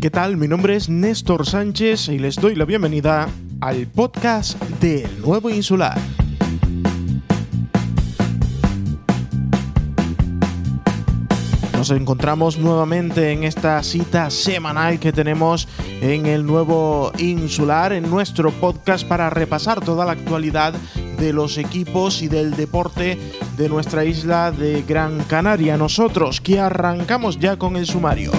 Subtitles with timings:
[0.00, 0.38] ¿Qué tal?
[0.38, 3.28] Mi nombre es Néstor Sánchez y les doy la bienvenida
[3.60, 5.98] al podcast del Nuevo Insular.
[11.74, 15.68] Nos encontramos nuevamente en esta cita semanal que tenemos
[16.00, 20.72] en el nuevo insular, en nuestro podcast para repasar toda la actualidad
[21.18, 23.18] de los equipos y del deporte
[23.58, 25.76] de nuestra isla de Gran Canaria.
[25.76, 28.32] Nosotros que arrancamos ya con el sumario.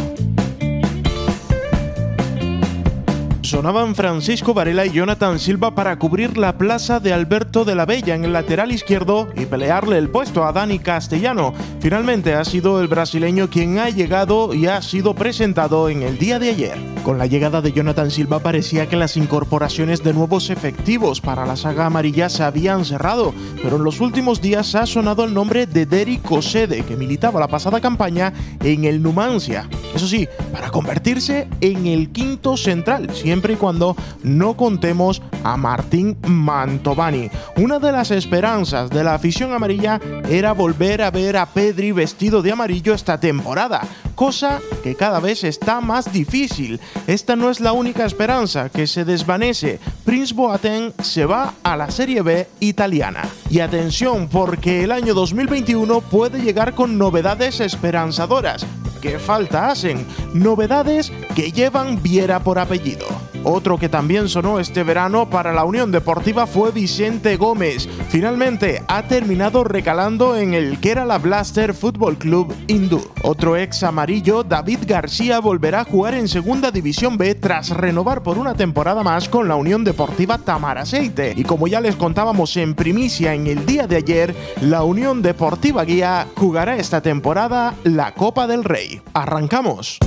[3.51, 8.15] Sonaban Francisco Varela y Jonathan Silva para cubrir la plaza de Alberto de la Bella
[8.15, 11.53] en el lateral izquierdo y pelearle el puesto a Dani Castellano.
[11.81, 16.39] Finalmente ha sido el brasileño quien ha llegado y ha sido presentado en el día
[16.39, 16.77] de ayer.
[17.03, 21.57] Con la llegada de Jonathan Silva parecía que las incorporaciones de nuevos efectivos para la
[21.57, 25.85] saga amarilla se habían cerrado, pero en los últimos días ha sonado el nombre de
[25.85, 28.31] Derek Osede, que militaba la pasada campaña
[28.63, 29.67] en el Numancia.
[29.93, 36.17] Eso sí, para convertirse en el quinto central, siempre y cuando no contemos a Martín
[36.27, 37.29] Mantovani.
[37.57, 42.41] Una de las esperanzas de la afición amarilla era volver a ver a Pedri vestido
[42.41, 43.81] de amarillo esta temporada,
[44.13, 46.79] cosa que cada vez está más difícil.
[47.07, 49.79] Esta no es la única esperanza que se desvanece.
[50.05, 53.23] Prince Boateng se va a la Serie B italiana.
[53.49, 58.65] Y atención, porque el año 2021 puede llegar con novedades esperanzadoras.
[59.01, 60.05] ¿Qué falta hacen?
[60.33, 63.05] Novedades que llevan Viera por apellido.
[63.43, 67.89] Otro que también sonó este verano para la Unión Deportiva fue Vicente Gómez.
[68.09, 73.01] Finalmente ha terminado recalando en el que era la Blaster Football Club hindú.
[73.23, 78.37] Otro ex amarillo, David García, volverá a jugar en Segunda División B tras renovar por
[78.37, 81.33] una temporada más con la Unión Deportiva Tamaraceite.
[81.35, 85.83] Y como ya les contábamos en primicia en el día de ayer, la Unión Deportiva
[85.83, 89.01] Guía jugará esta temporada la Copa del Rey.
[89.13, 89.97] ¡Arrancamos!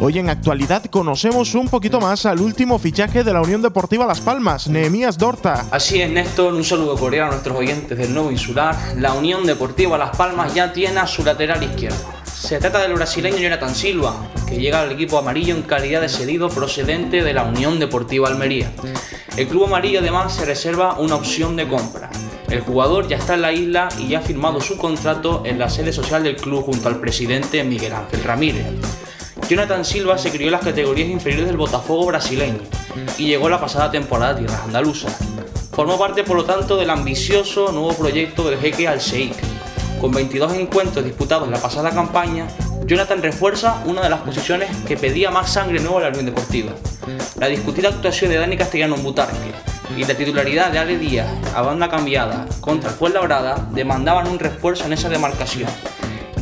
[0.00, 4.20] Hoy en actualidad conocemos un poquito más al último fichaje de la Unión Deportiva Las
[4.20, 5.66] Palmas, Nehemías Dorta.
[5.70, 8.76] Así es, Néstor, un saludo cordial a nuestros oyentes del nuevo insular.
[8.98, 11.96] La Unión Deportiva Las Palmas ya tiene a su lateral izquierdo.
[12.24, 14.14] Se trata del brasileño Jonathan Silva,
[14.46, 18.70] que llega al equipo amarillo en calidad de cedido procedente de la Unión Deportiva Almería.
[19.36, 22.10] El club amarillo además se reserva una opción de compra.
[22.48, 25.68] El jugador ya está en la isla y ya ha firmado su contrato en la
[25.68, 28.66] sede social del club junto al presidente Miguel Ángel Ramírez.
[29.48, 32.60] Jonathan Silva se crió en las categorías inferiores del Botafogo brasileño
[33.18, 35.16] y llegó la pasada temporada a tierras andaluzas.
[35.72, 39.00] Formó parte, por lo tanto, del ambicioso nuevo proyecto del jeque Al.
[40.00, 42.46] Con 22 encuentros disputados en la pasada campaña,
[42.86, 46.72] Jonathan refuerza una de las posiciones que pedía más sangre nueva a la Unión Deportiva.
[47.38, 51.62] La discutida actuación de Dani Castellano en Butarque y la titularidad de Ale Díaz a
[51.62, 55.70] banda cambiada contra el Fuenlabrada demandaban un refuerzo en esa demarcación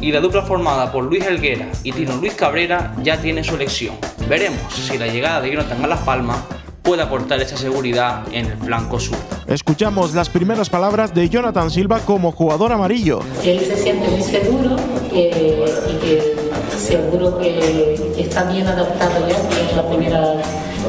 [0.02, 3.94] y la dupla formada por Luis Helguera y Tino Luis Cabrera ya tiene su elección.
[4.28, 6.38] Veremos si la llegada de Jonathan a Las Palmas
[6.82, 9.16] puede aportar esa seguridad en el flanco sur.
[9.46, 13.20] Escuchamos las primeras palabras de Jonathan Silva como jugador amarillo.
[13.44, 14.76] Él se siente muy seguro
[15.12, 16.41] eh, y que
[16.82, 20.34] seguro que está bien adaptado ya, que es la primera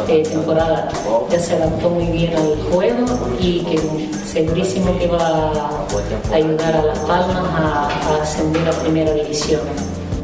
[0.08, 0.90] eh, temporada
[1.30, 3.06] ya se adaptó muy bien al juego
[3.40, 3.80] y que
[4.26, 5.52] segurísimo que va
[6.32, 9.62] a ayudar a Las Palmas a ascender a primera división.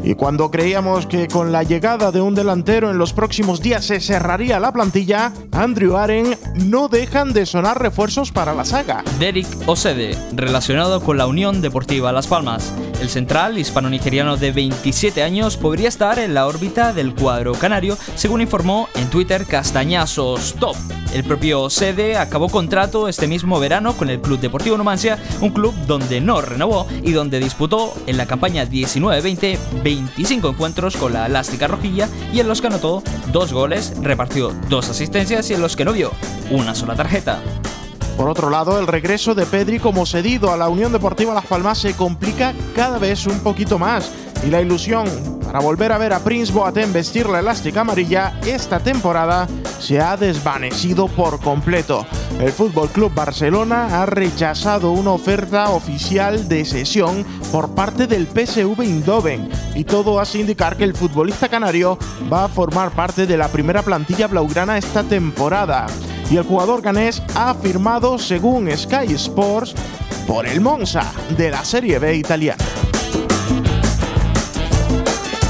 [0.09, 3.99] Y cuando creíamos que con la llegada de un delantero en los próximos días se
[3.99, 9.03] cerraría la plantilla, Andrew Aren no dejan de sonar refuerzos para la saga.
[9.19, 12.73] Derek Osede, relacionado con la Unión Deportiva Las Palmas.
[12.99, 18.41] El central hispano-nigeriano de 27 años podría estar en la órbita del cuadro canario, según
[18.41, 20.75] informó en Twitter Castañazos Top.
[21.13, 25.73] El propio Sede acabó contrato este mismo verano con el Club Deportivo Numancia, un club
[25.87, 29.57] donde no renovó y donde disputó en la campaña 19-20
[29.99, 34.89] 25 encuentros con la elástica rojilla y en los que anotó dos goles, repartió dos
[34.89, 36.11] asistencias y en los que no vio
[36.49, 37.41] una sola tarjeta.
[38.15, 41.77] Por otro lado, el regreso de Pedri como cedido a la Unión Deportiva Las Palmas
[41.77, 44.11] se complica cada vez un poquito más
[44.45, 45.07] y la ilusión
[45.45, 49.47] para volver a ver a Prince Boateng vestir la elástica amarilla esta temporada
[49.79, 52.05] se ha desvanecido por completo.
[52.39, 58.81] El Fútbol Club Barcelona ha rechazado una oferta oficial de sesión por parte del PSV
[58.81, 61.99] Eindhoven y todo hace indicar que el futbolista canario
[62.31, 65.87] va a formar parte de la primera plantilla blaugrana esta temporada.
[66.31, 69.75] Y el jugador ganés ha firmado, según Sky Sports,
[70.25, 72.63] por el Monza de la Serie B italiana.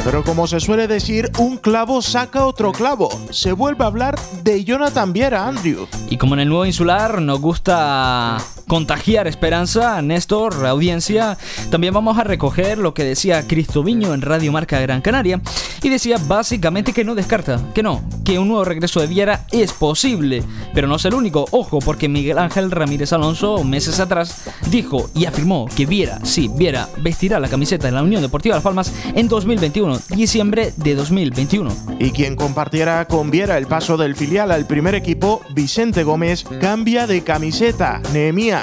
[0.09, 3.11] Pero como se suele decir, un clavo saca otro clavo.
[3.29, 5.85] Se vuelve a hablar de Jonathan Viera, Andrew.
[6.09, 11.39] Y como en el nuevo insular nos gusta contagiar esperanza, Néstor, audiencia,
[11.71, 13.43] también vamos a recoger lo que decía
[13.83, 15.41] Viño en Radio Marca Gran Canaria
[15.81, 19.73] y decía básicamente que no descarta, que no, que un nuevo regreso de Viera es
[19.73, 20.43] posible,
[20.73, 25.25] pero no es el único, ojo, porque Miguel Ángel Ramírez Alonso meses atrás dijo y
[25.25, 29.27] afirmó que Viera, sí, Viera vestirá la camiseta de la Unión Deportiva Las Palmas en
[29.27, 31.75] 2021, diciembre de 2021.
[31.97, 37.07] Y quien compartiera con Viera el paso del filial al primer equipo, Vicente Gómez, cambia
[37.07, 37.99] de camiseta.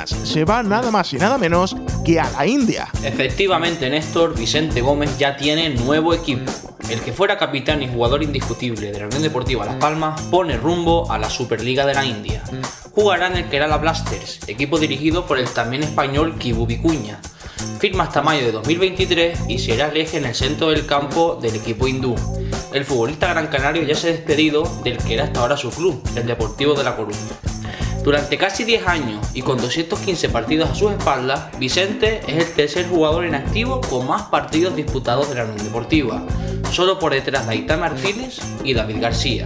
[0.05, 2.89] Se va nada más y nada menos que a la India.
[3.03, 6.51] Efectivamente, Néstor, Vicente Gómez ya tiene nuevo equipo.
[6.91, 11.11] El que fuera capitán y jugador indiscutible de la Unión Deportiva Las Palmas pone rumbo
[11.11, 12.43] a la Superliga de la India.
[12.93, 17.21] Jugará en el Kerala Blasters, equipo dirigido por el también español Kibu Vicuña.
[17.81, 21.57] Firma hasta mayo de 2023 y será el eje en el centro del campo del
[21.57, 22.15] equipo hindú.
[22.73, 26.01] El futbolista gran canario ya se ha despedido del que era hasta ahora su club,
[26.15, 27.19] el Deportivo de La Coruña.
[28.07, 32.87] Durante casi 10 años y con 215 partidos a sus espaldas, Vicente es el tercer
[32.87, 36.25] jugador en activo con más partidos disputados de la Unión Deportiva,
[36.71, 39.45] solo por detrás de Aitá Martínez y David García.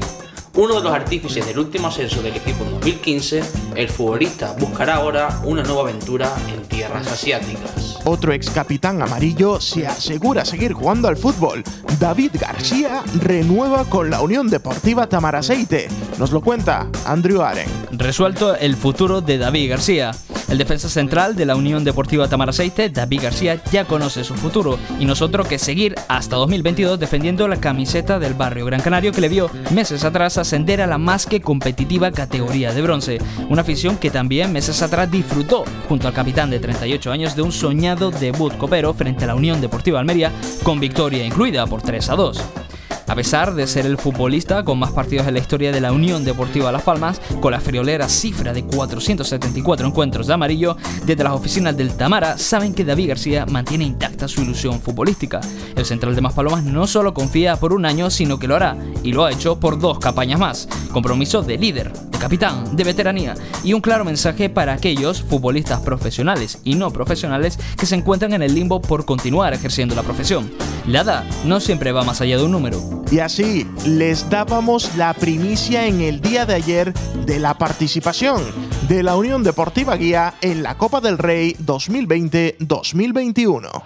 [0.55, 3.43] Uno de los artífices del último ascenso del equipo en 2015,
[3.77, 7.99] el futbolista buscará ahora una nueva aventura en tierras asiáticas.
[8.05, 11.63] Otro ex capitán amarillo se asegura seguir jugando al fútbol.
[12.01, 15.89] David García renueva con la Unión Deportiva Tamaraceite.
[16.19, 17.69] Nos lo cuenta Andrew Aren.
[17.93, 20.11] Resuelto el futuro de David García.
[20.51, 25.05] El defensa central de la Unión Deportiva Tamaraceite, David García, ya conoce su futuro y
[25.05, 29.49] nosotros que seguir hasta 2022 defendiendo la camiseta del barrio Gran Canario que le vio
[29.71, 33.19] meses atrás ascender a la más que competitiva categoría de bronce.
[33.49, 37.53] Una afición que también meses atrás disfrutó junto al capitán de 38 años de un
[37.53, 40.33] soñado debut copero frente a la Unión Deportiva Almería
[40.63, 42.70] con victoria incluida por 3 a 2.
[43.11, 46.25] A pesar de ser el futbolista con más partidos en la historia de la Unión
[46.25, 51.77] Deportiva Las Palmas, con la friolera cifra de 474 encuentros de amarillo, desde las oficinas
[51.77, 55.41] del Tamara saben que David García mantiene intacta su ilusión futbolística.
[55.75, 59.13] El central de Maspalomas no solo confía por un año, sino que lo hará, y
[59.13, 60.69] lo ha hecho por dos campañas más.
[60.93, 63.35] Compromiso de líder, de capitán, de veteranía,
[63.65, 68.43] y un claro mensaje para aquellos futbolistas profesionales y no profesionales que se encuentran en
[68.43, 70.49] el limbo por continuar ejerciendo la profesión.
[70.87, 73.00] La edad no siempre va más allá de un número.
[73.11, 76.93] Y así les dábamos la primicia en el día de ayer
[77.27, 78.43] de la participación
[78.89, 83.83] de la Unión Deportiva Guía en la Copa del Rey 2020-2021.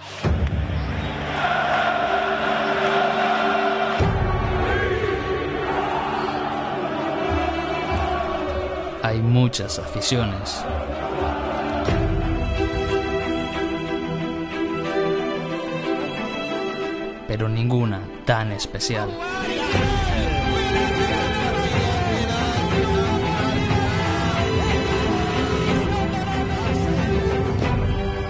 [9.02, 10.64] Hay muchas aficiones.
[17.36, 19.08] Pero ninguna tan especial.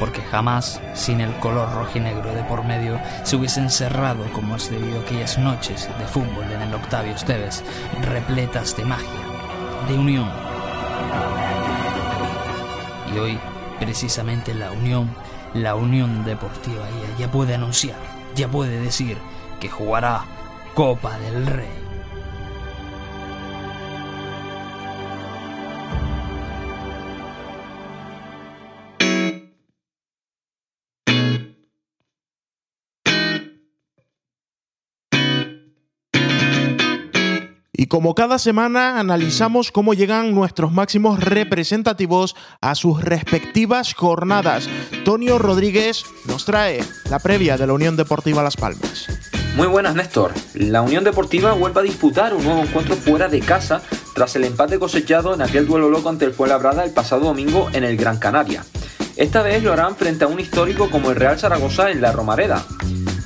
[0.00, 4.98] Porque jamás, sin el color rojinegro de por medio, se hubiese encerrado como has debido
[5.00, 7.62] aquellas noches de fútbol en el Octavio Esteves,
[8.00, 9.06] repletas de magia,
[9.86, 10.30] de unión.
[13.14, 13.38] Y hoy,
[13.78, 15.14] precisamente la unión,
[15.52, 16.86] la unión deportiva
[17.18, 19.18] ya puede anunciar ya puede decir
[19.60, 20.24] que jugará
[20.74, 21.83] Copa del Rey.
[37.84, 44.70] Y como cada semana analizamos cómo llegan nuestros máximos representativos a sus respectivas jornadas.
[45.04, 49.06] Tonio Rodríguez nos trae la previa de la Unión Deportiva Las Palmas.
[49.54, 50.32] Muy buenas Néstor.
[50.54, 53.82] La Unión Deportiva vuelve a disputar un nuevo encuentro fuera de casa
[54.14, 57.84] tras el empate cosechado en aquel duelo loco ante el Fuenlabrada el pasado domingo en
[57.84, 58.64] el Gran Canaria.
[59.16, 62.64] Esta vez lo harán frente a un histórico como el Real Zaragoza en la Romareda.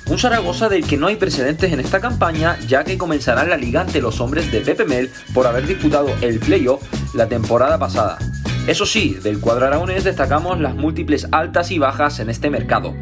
[0.09, 3.83] Un Zaragoza del que no hay precedentes en esta campaña, ya que comenzará la liga
[3.83, 6.83] ante los hombres de Pepe Mel por haber disputado el playoff
[7.15, 8.17] la temporada pasada.
[8.67, 12.95] Eso sí, del cuadro aragonés destacamos las múltiples altas y bajas en este mercado.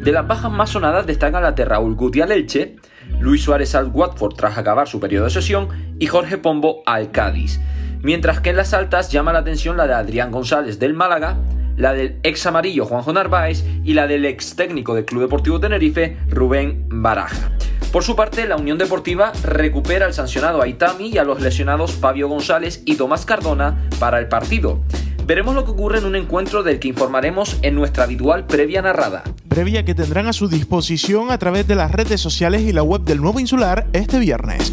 [0.00, 2.76] De las bajas más sonadas destacan la de Raúl Guti al Elche,
[3.20, 7.60] Luis Suárez al Watford tras acabar su periodo de sesión y Jorge Pombo al Cádiz.
[8.02, 11.36] Mientras que en las altas llama la atención la de Adrián González del Málaga,
[11.76, 16.16] la del ex amarillo Juanjo Narváez y la del ex técnico del Club Deportivo Tenerife,
[16.28, 17.52] Rubén Baraja.
[17.92, 22.28] Por su parte, la Unión Deportiva recupera al sancionado Aitami y a los lesionados Fabio
[22.28, 24.80] González y Tomás Cardona para el partido.
[25.24, 29.24] Veremos lo que ocurre en un encuentro del que informaremos en nuestra habitual previa narrada.
[29.48, 33.02] Previa que tendrán a su disposición a través de las redes sociales y la web
[33.02, 34.72] del Nuevo Insular este viernes.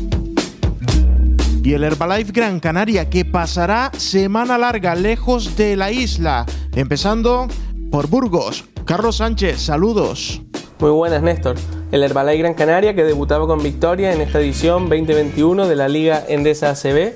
[1.64, 7.48] Y el Herbalife Gran Canaria que pasará semana larga lejos de la isla, empezando
[7.90, 8.66] por Burgos.
[8.86, 10.42] Carlos Sánchez, saludos.
[10.80, 11.56] Muy buenas, Néstor.
[11.92, 16.24] El Herbalife Gran Canaria que debutaba con victoria en esta edición 2021 de la Liga
[16.28, 17.14] Endesa ACB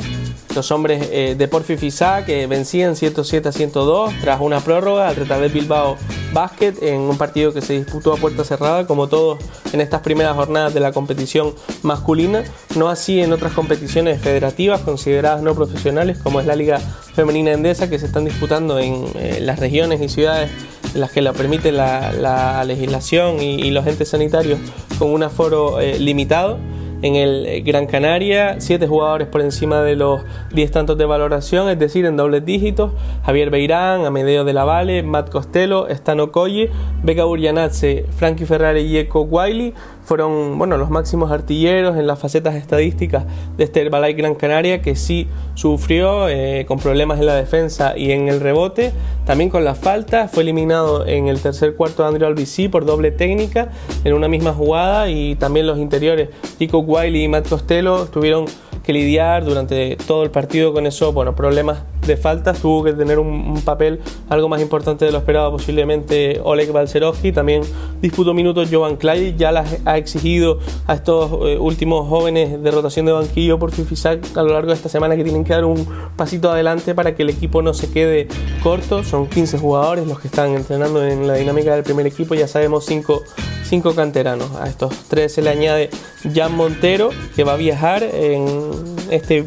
[0.58, 5.16] los hombres eh, de Porfi Fisá que vencían 107 a 102 tras una prórroga al
[5.16, 5.98] Retabet Bilbao
[6.34, 9.38] Basket en un partido que se disputó a puerta cerrada como todos
[9.72, 12.44] en estas primeras jornadas de la competición masculina,
[12.76, 17.88] no así en otras competiciones federativas consideradas no profesionales como es la Liga Femenina Endesa
[17.88, 20.50] que se están disputando en eh, las regiones y ciudades
[20.96, 24.60] en las que lo permite la, legislación y, los entes sanitarios
[24.98, 26.58] con un aforo eh, limitado.
[27.02, 30.22] En el Gran Canaria, 7 jugadores por encima de los
[30.54, 32.92] 10 tantos de valoración, es decir, en dobles dígitos.
[33.24, 36.72] Javier Beirán, Amedeo de la Valle, Matt Costello, Stano Colle,
[37.04, 39.76] Beca Urianatse, Frankie Ferrari y Eco Wiley
[40.08, 43.26] fueron bueno, los máximos artilleros en las facetas estadísticas
[43.58, 48.12] de este Herbalife Gran Canaria que sí sufrió eh, con problemas en la defensa y
[48.12, 48.94] en el rebote,
[49.26, 53.12] también con la falta, fue eliminado en el tercer cuarto de Andrew Albici por doble
[53.12, 53.68] técnica
[54.06, 55.10] en una misma jugada.
[55.10, 58.46] Y también los interiores Chico Wiley y Matt Costello tuvieron
[58.84, 62.60] que lidiar durante todo el partido con esos bueno, problemas de faltas.
[62.60, 64.00] Tuvo que tener un, papel
[64.30, 67.32] algo más importante de lo esperado posiblemente Oleg Balcerovsky.
[67.32, 67.62] También
[68.02, 69.36] disputó minutos Jovan Clay.
[69.38, 74.38] Ya las ha exigido a estos eh, últimos jóvenes de rotación de banquillo por Fifisac
[74.38, 77.24] a lo largo de esta semana que tienen que dar un pasito adelante para que
[77.24, 78.28] el equipo no se quede
[78.64, 79.04] corto.
[79.04, 82.34] Son 15 jugadores los que están entrenando en la dinámica del primer equipo.
[82.36, 83.24] Ya sabemos 5
[83.68, 84.56] cinco canteranos.
[84.56, 85.90] A estos tres se le añade
[86.34, 88.46] Jan Montero, que va a viajar en
[89.12, 89.46] este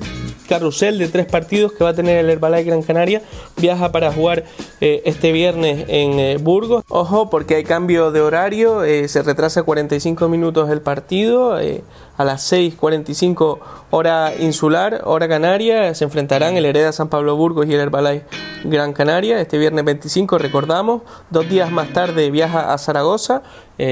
[0.51, 3.23] carrusel de tres partidos que va a tener el Herbalife Gran Canaria.
[3.57, 4.45] Viaja para jugar
[4.81, 6.85] eh, este viernes en eh, Burgos.
[6.89, 11.55] Ojo, porque hay cambio de horario, eh, se retrasa 45 minutos el partido.
[11.55, 13.59] a las 6.45
[13.91, 18.27] hora insular, hora canaria, se enfrentarán el Hereda San Pablo Burgos y el Herbalife
[18.65, 19.41] Gran Canaria.
[19.41, 21.03] Este viernes 25, recordamos.
[21.31, 23.43] Dos días más tarde viaja a Zaragoza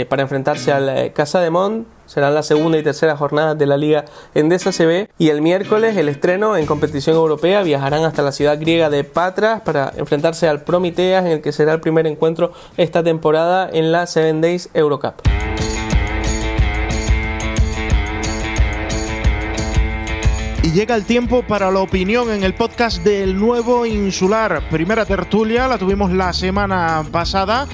[0.08, 4.06] para enfrentarse al Casa de Mont serán la segunda y tercera jornada de la Liga
[4.34, 8.88] Endesa CB y el miércoles el estreno en competición europea viajarán hasta la ciudad griega
[8.90, 13.68] de Patras para enfrentarse al Promiteas en el que será el primer encuentro esta temporada
[13.70, 15.14] en la Seven Days Eurocup.
[20.62, 24.62] Y llega el tiempo para la opinión en el podcast del nuevo insular.
[24.70, 27.66] Primera tertulia, la tuvimos la semana pasada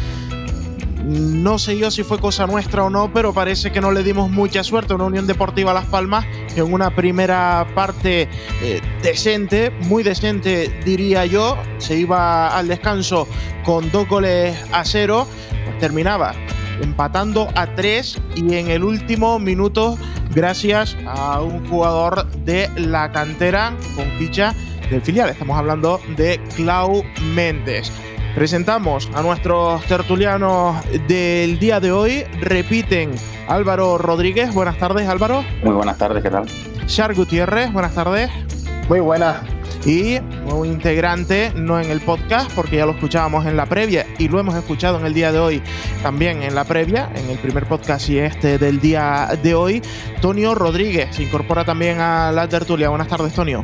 [1.05, 4.31] no sé yo si fue cosa nuestra o no, pero parece que no le dimos
[4.31, 8.29] mucha suerte a una Unión Deportiva Las Palmas que en una primera parte
[8.63, 13.29] eh, decente, muy decente diría yo, se iba al descanso
[13.65, 15.27] con dos goles a cero,
[15.67, 16.35] pues terminaba
[16.81, 19.99] empatando a tres y en el último minuto
[20.35, 24.55] gracias a un jugador de la cantera con ficha
[24.91, 25.29] del filial.
[25.29, 27.93] Estamos hablando de Clau Méndez.
[28.35, 30.77] Presentamos a nuestros tertulianos
[31.07, 32.25] del día de hoy.
[32.41, 33.13] Repiten
[33.47, 34.53] Álvaro Rodríguez.
[34.53, 35.45] Buenas tardes, Álvaro.
[35.63, 36.45] Muy buenas tardes, ¿qué tal?
[36.87, 37.73] Char Gutiérrez.
[37.73, 38.31] Buenas tardes.
[38.89, 39.37] Muy buenas.
[39.87, 44.29] Y un integrante, no en el podcast, porque ya lo escuchábamos en la previa y
[44.29, 45.63] lo hemos escuchado en el día de hoy
[46.03, 49.83] también en la previa, en el primer podcast y este del día de hoy.
[50.21, 52.89] Tonio Rodríguez se incorpora también a la tertulia.
[52.89, 53.63] Buenas tardes, Tonio.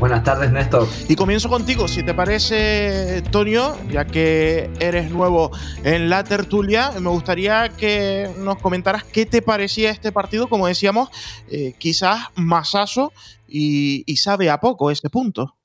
[0.00, 0.88] Buenas tardes, Néstor.
[1.10, 5.50] Y comienzo contigo, si te parece, Tonio, ya que eres nuevo
[5.84, 11.10] en la tertulia, me gustaría que nos comentaras qué te parecía este partido, como decíamos,
[11.50, 13.12] eh, quizás masazo
[13.46, 15.58] y, y sabe a poco este punto.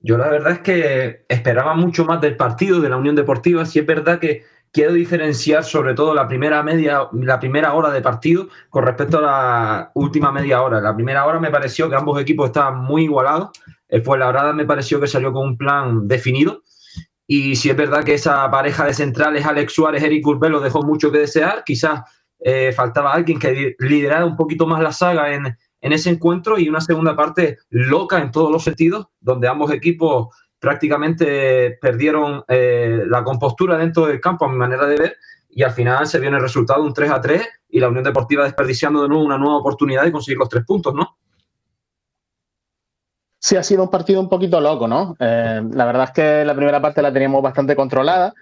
[0.00, 3.78] Yo la verdad es que esperaba mucho más del partido de la Unión Deportiva, si
[3.78, 8.48] es verdad que quiero diferenciar sobre todo la primera media, la primera hora de partido
[8.68, 10.78] con respecto a la última media hora.
[10.78, 13.50] La primera hora me pareció que ambos equipos estaban muy igualados.
[13.88, 16.62] El Fuenlabrada me pareció que salió con un plan definido.
[17.26, 21.12] Y si es verdad que esa pareja de centrales, Alex Suárez, Eric Urbelo, dejó mucho
[21.12, 22.00] que desear, quizás
[22.40, 26.80] eh, faltaba alguien que liderara un poquito más la saga en, ese encuentro y una
[26.80, 33.76] segunda parte loca en todos los sentidos, donde ambos equipos prácticamente perdieron eh, la compostura
[33.76, 35.16] dentro del campo, a mi manera de ver,
[35.48, 38.04] y al final se vio en el resultado un 3 a 3 y la Unión
[38.04, 41.18] Deportiva desperdiciando de nuevo una nueva oportunidad de conseguir los tres puntos, ¿no?
[43.40, 45.16] Sí, ha sido un partido un poquito loco, ¿no?
[45.20, 48.34] Eh, la verdad es que la primera parte la teníamos bastante controlada.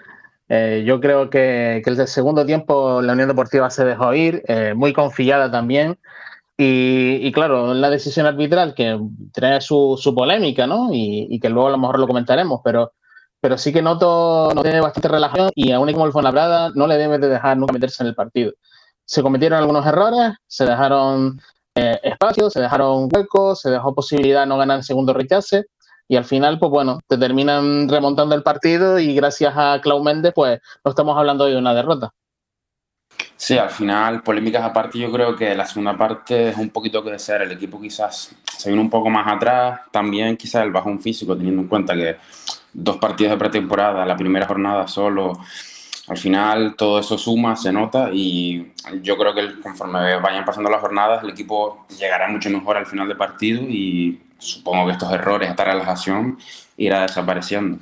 [0.49, 4.75] Eh, yo creo que, que, el segundo tiempo la Unión Deportiva se dejó ir, eh,
[4.75, 5.99] muy confiada también.
[6.57, 8.99] Y, y, claro, la decisión arbitral que
[9.33, 10.89] trae su, su polémica, ¿no?
[10.93, 12.93] Y, que luego a lo mejor lo comentaremos, pero,
[13.41, 16.87] pero sí que noto, noté bastante relajación y a un equipo como el Fuenlabrada no
[16.87, 18.53] le debe de dejar nunca meterse en el partido.
[19.05, 21.41] Se cometieron algunos errores, se dejaron
[21.77, 25.67] eh, espacio, se dejaron huecos, se dejó posibilidad de no ganar el segundo rechace
[26.09, 30.33] y al final, pues bueno, te terminan remontando el partido y gracias a Clau Méndez,
[30.35, 32.13] pues no estamos hablando de una derrota.
[33.37, 37.19] Sí, al final, polémicas aparte, yo creo que la segunda parte es un poquito que
[37.19, 37.43] ser.
[37.43, 39.81] El equipo quizás se vino un poco más atrás.
[39.91, 42.17] También quizás el bajón físico, teniendo en cuenta que
[42.73, 45.33] dos partidos de pretemporada, la primera jornada solo,
[46.09, 48.73] al final todo eso suma, se nota y
[49.03, 53.09] yo creo que conforme vayan pasando las jornadas, el equipo llegará mucho mejor al final
[53.09, 56.39] del partido y supongo que estos errores, esta relajación
[56.77, 57.79] irá desapareciendo.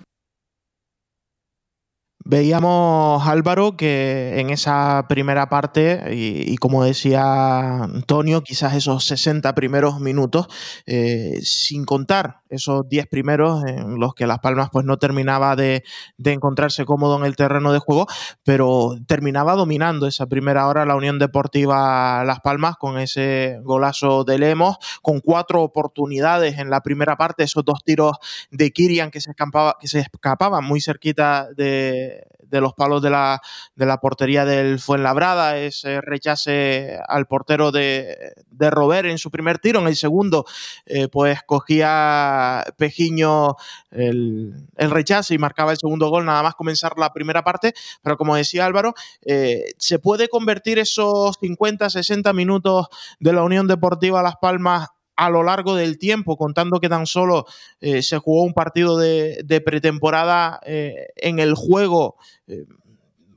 [2.26, 10.00] Veíamos, Álvaro, que en esa primera parte, y, como decía Antonio, quizás esos 60 primeros
[10.00, 10.48] minutos,
[10.86, 15.84] eh, sin contar esos 10 primeros en los que Las Palmas pues, no terminaba de,
[16.24, 18.06] encontrarse cómodo en el terreno de juego,
[18.44, 24.38] pero terminaba dominando esa primera hora la Unión Deportiva Las Palmas con ese golazo de
[24.38, 28.16] Lemos, con cuatro oportunidades en la primera parte, esos dos tiros
[28.50, 33.10] de Kirian que se, escapaba, que se escapaban muy cerquita de de, los palos de
[33.10, 33.40] la,
[33.74, 39.58] de la, portería del Fuenlabrada, ese rechace al portero de, de Robert en su primer
[39.58, 40.44] tiro, en el segundo
[40.86, 43.56] eh, pues cogía Pejiño
[43.90, 48.36] el, rechace y marcaba el segundo gol nada más comenzar la primera parte, pero como
[48.36, 48.94] decía Álvaro,
[49.24, 52.86] eh, se puede convertir esos 50, 60 minutos
[53.18, 57.46] de la Unión Deportiva Las Palmas a lo largo del tiempo, contando que tan solo
[57.80, 62.16] eh, se jugó un partido de, pretemporada eh, en el juego
[62.46, 62.64] eh,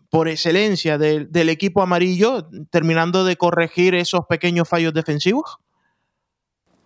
[0.10, 5.58] por excelencia del equipo amarillo, terminando de corregir esos pequeños fallos defensivos?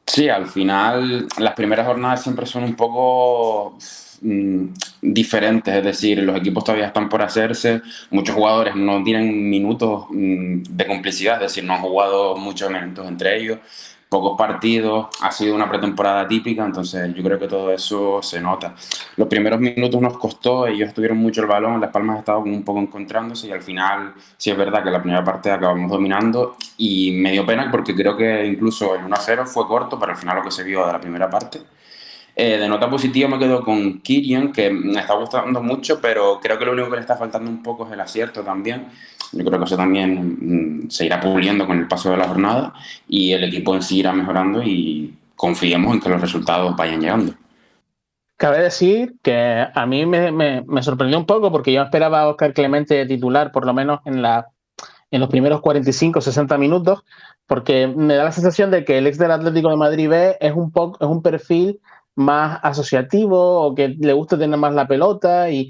[0.06, 3.78] Sí, al final las primeras jornadas siempre son un poco
[4.22, 4.66] mm,
[5.02, 10.64] diferentes, es decir, los equipos todavía están por hacerse, muchos jugadores no tienen minutos mm,
[10.64, 13.60] de complicidad, es decir, no han jugado muchos minutos entre ellos
[14.12, 18.76] pocos partidos, ha sido una pretemporada típica, entonces yo creo que todo eso se nota.
[19.16, 22.82] Los primeros minutos nos costó, ellos estuvieron mucho el balón, Las Palmas estaban un poco
[22.82, 27.32] encontrándose y al final sí es verdad que la primera parte acabamos dominando y me
[27.32, 30.52] dio pena porque creo que incluso el 1-0 fue corto, pero al final lo que
[30.52, 31.62] se vio de la primera parte.
[32.36, 36.58] Eh, de nota positiva me quedo con Kirian, que me está gustando mucho, pero creo
[36.58, 38.88] que lo único que le está faltando un poco es el acierto también.
[39.34, 42.74] Yo creo que eso también mm, se irá puliendo con el paso de la jornada
[43.08, 47.34] y el equipo en sí irá mejorando y confiemos en que los resultados vayan llegando.
[48.38, 53.06] Cabe decir que a mí me, sorprendió un poco porque yo esperaba a Oscar Clemente
[53.06, 54.48] titular por lo menos en, la,
[55.12, 57.04] en los primeros 45 60 minutos
[57.46, 60.54] porque me da la sensación de que el ex del Atlético de Madrid B es
[60.54, 61.80] un, poco, es un perfil
[62.16, 65.70] más asociativo o que le gusta tener más la pelota y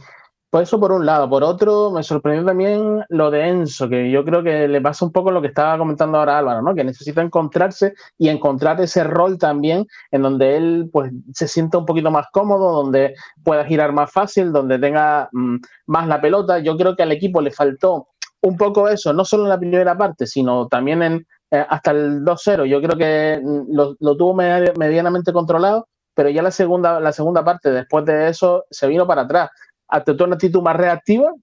[0.51, 1.30] pues eso por un lado.
[1.30, 5.12] Por otro, me sorprendió también lo de Enzo, que yo creo que le pasa un
[5.13, 6.75] poco lo que estaba comentando ahora Álvaro, ¿no?
[6.75, 11.86] Que necesita encontrarse y encontrar ese rol también en donde él pues se sienta un
[11.86, 15.56] poquito más cómodo, donde pueda girar más fácil, donde tenga mm,
[15.88, 16.60] más la pelota.
[16.60, 18.10] Yo creo que al equipo le faltó
[18.41, 22.25] un poco eso, no solo en la primera parte, sino también en eh, hasta el
[22.25, 22.65] 2-0.
[22.65, 27.43] Yo creo que mm, lo, lo tuvo medianamente controlado, pero ya la segunda, la segunda
[27.43, 29.50] parte, después de eso, se vino para atrás
[29.91, 31.34] adoptó una actitud más reactiva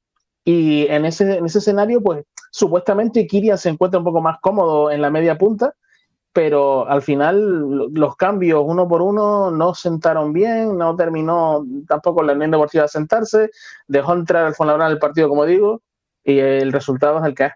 [0.45, 4.91] y en ese, en ese escenario, pues supuestamente Kirian se encuentra un poco más cómodo
[4.91, 5.75] en la media punta,
[6.33, 12.33] pero al final los cambios uno por uno no sentaron bien, no terminó tampoco la
[12.33, 13.51] Unión Deportiva a sentarse,
[13.87, 15.83] dejó entrar al Fuenlabrada el partido, como digo,
[16.25, 17.53] y el resultado es el que es.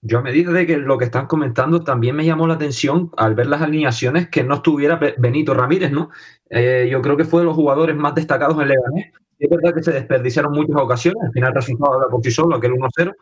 [0.00, 3.34] Yo a medida de que lo que están comentando también me llamó la atención al
[3.34, 6.10] ver las alineaciones que no estuviera Benito Ramírez, ¿no?
[6.50, 9.82] Eh, yo creo que fue de los jugadores más destacados en Leganés es verdad que
[9.82, 13.12] se desperdiciaron muchas ocasiones, al final resultado de por sí solo, aquel 1-0,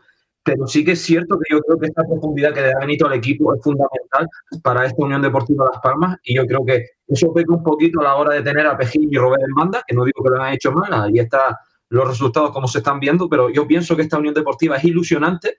[0.43, 3.07] pero sí que es cierto que yo creo que esta profundidad que le da Benito
[3.07, 4.29] al equipo es fundamental
[4.63, 8.05] para esta Unión Deportiva Las Palmas y yo creo que eso peca un poquito a
[8.05, 10.55] la hora de tener a Pejín y Robert Manda, que no digo que lo han
[10.55, 11.55] hecho mal, ahí están
[11.89, 15.59] los resultados como se están viendo, pero yo pienso que esta Unión Deportiva es ilusionante,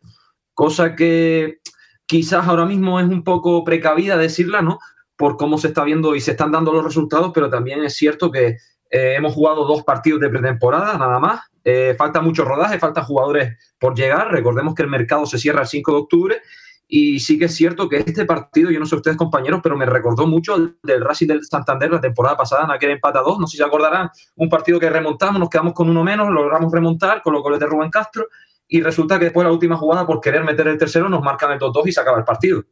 [0.58, 1.60] cosa que
[2.08, 4.80] quizás ahora mismo es un poco precavida decirla, ¿no?
[5.16, 8.32] Por cómo se está viendo y se están dando los resultados, pero también es cierto
[8.32, 8.58] que
[8.90, 11.42] eh, hemos jugado dos partidos de pretemporada, nada más.
[11.64, 14.32] Eh, falta mucho rodaje, falta jugadores por llegar.
[14.32, 16.42] Recordemos que el mercado se cierra el 5 de octubre.
[16.88, 19.86] Y sí que es cierto que este partido, yo no sé ustedes compañeros, pero me
[19.86, 23.38] recordó mucho del Racing del Santander la temporada pasada en aquel empate dos.
[23.38, 26.72] No sé si se acordarán, un partido que remontamos, nos quedamos con uno menos, logramos
[26.72, 28.26] remontar con los goles de Rubén Castro.
[28.68, 31.60] Y resulta que después la última jugada, por querer meter el tercero, nos marcan el
[31.60, 32.64] 2-2 y se acaba el partido.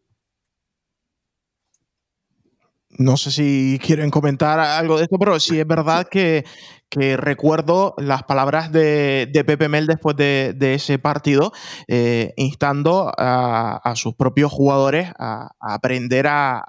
[2.98, 6.46] No sé si quieren comentar algo de esto, pero sí es verdad que,
[7.18, 11.52] recuerdo las palabras de, Pepe Mel después de, ese partido,
[11.90, 16.64] eh, instando a, sus propios jugadores a, aprender a,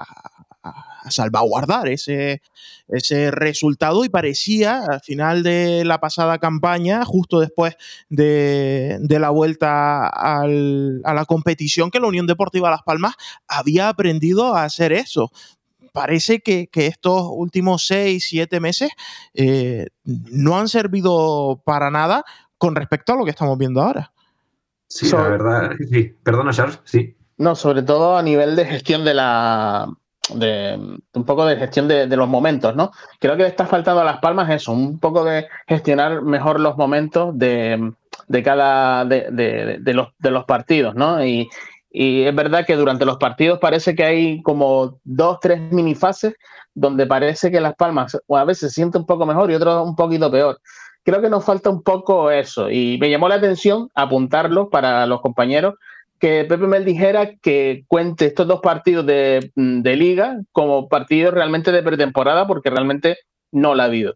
[1.10, 2.42] salvaguardar ese,
[2.88, 7.76] ese resultado y parecía al final de la pasada campaña, justo después
[8.08, 13.14] de, la vuelta a la competición, que la Unión Deportiva Las Palmas
[13.48, 15.30] había aprendido a hacer eso
[15.96, 18.90] parece que, estos últimos seis, siete meses
[19.32, 22.22] eh, no han servido para nada
[22.58, 24.12] con respecto a lo que estamos viendo ahora.
[24.88, 26.14] Sí, la verdad, sí.
[26.22, 27.16] Perdona, Charles, sí.
[27.38, 29.88] No, sobre todo a nivel de gestión de la.
[30.34, 30.76] De,
[31.12, 32.90] un poco de gestión de, los momentos, ¿no?
[33.20, 36.76] Creo que le está faltando a Las Palmas eso, un poco de gestionar mejor los
[36.76, 37.92] momentos de,
[38.42, 41.24] cada de, los, de los partidos, ¿no?
[41.24, 41.48] Y,
[41.98, 46.34] y es verdad que durante los partidos parece que hay como dos, tres minifases
[46.74, 49.96] donde parece que Las Palmas a veces se siente un poco mejor y otro un
[49.96, 50.60] poquito peor.
[51.02, 55.22] Creo que nos falta un poco eso y me llamó la atención apuntarlo para los
[55.22, 55.76] compañeros
[56.18, 61.72] que Pepe Mel dijera que cuente estos dos partidos de, de liga como partidos realmente
[61.72, 63.18] de pretemporada porque realmente
[63.52, 64.14] no la ha habido.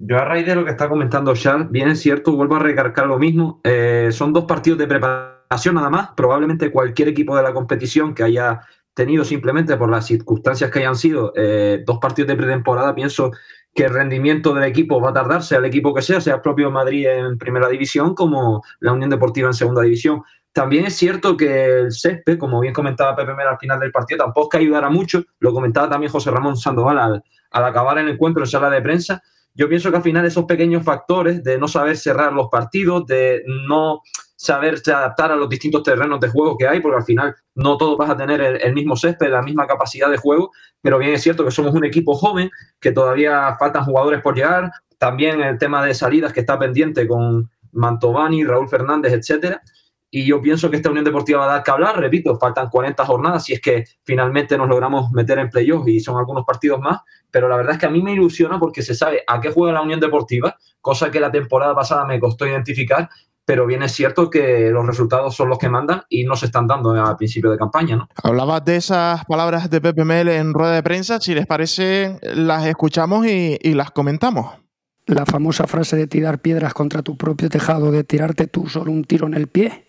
[0.00, 3.06] Yo a raíz de lo que está comentando Charles, bien es cierto, vuelvo a recargar
[3.06, 3.60] lo mismo.
[3.64, 6.10] Eh, son dos partidos de preparación nada más.
[6.16, 8.60] Probablemente cualquier equipo de la competición que haya
[8.94, 13.32] tenido simplemente por las circunstancias que hayan sido eh, dos partidos de pretemporada, pienso
[13.78, 16.40] que el rendimiento del equipo va a tardar, sea el equipo que sea, sea el
[16.40, 20.24] propio Madrid en primera división como la Unión Deportiva en segunda división.
[20.52, 24.24] También es cierto que el césped, como bien comentaba Pepe Mera al final del partido,
[24.24, 28.42] tampoco que ayudara mucho, lo comentaba también José Ramón Sandoval al, al acabar el encuentro
[28.42, 29.22] en sala de prensa,
[29.54, 33.44] yo pienso que al final esos pequeños factores de no saber cerrar los partidos, de
[33.68, 34.00] no
[34.38, 37.98] saberse adaptar a los distintos terrenos de juego que hay, porque al final no todos
[37.98, 41.44] vas a tener el, mismo césped, la misma capacidad de juego, pero bien es cierto
[41.44, 42.48] que somos un equipo joven,
[42.80, 47.50] que todavía faltan jugadores por llegar, también el tema de salidas que está pendiente con
[47.72, 49.60] Mantovani, Raúl Fernández, etcétera.
[50.08, 53.04] Y yo pienso que esta Unión Deportiva va a dar que hablar, repito, faltan 40
[53.04, 57.00] jornadas si es que finalmente nos logramos meter en playoff y son algunos partidos más,
[57.30, 59.74] pero la verdad es que a mí me ilusiona porque se sabe a qué juega
[59.74, 63.08] la Unión Deportiva, cosa que la temporada pasada me costó identificar,
[63.48, 66.66] pero bien es cierto que los resultados son los que mandan y no se están
[66.66, 67.96] dando al principio de campaña.
[67.96, 68.06] ¿no?
[68.22, 72.66] Hablabas de esas palabras de Pepe Mel en rueda de prensa, si les parece, las
[72.66, 74.58] escuchamos y, las comentamos.
[75.06, 79.04] La famosa frase de tirar piedras contra tu propio tejado, de tirarte tú solo un
[79.04, 79.86] tiro en el pie,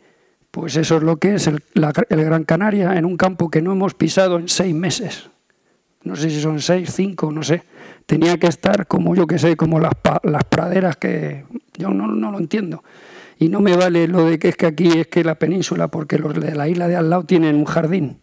[0.52, 1.62] pues eso es lo que es el
[2.10, 5.30] Gran Canaria en un campo que no hemos pisado en seis meses
[6.04, 7.64] no sé si son seis, cinco, no sé.
[8.06, 9.94] Tenía que estar como yo que sé, como las,
[10.24, 11.46] las praderas que
[11.78, 12.84] yo no, no, lo entiendo.
[13.42, 16.18] Y no me vale lo de que es que aquí es que la península, porque
[16.18, 18.20] los de la isla de al lado tienen un jardín.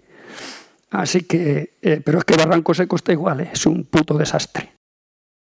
[0.91, 3.51] Así que, eh, pero es que Barranco Seco está igual, ¿eh?
[3.51, 4.75] es un puto desastre.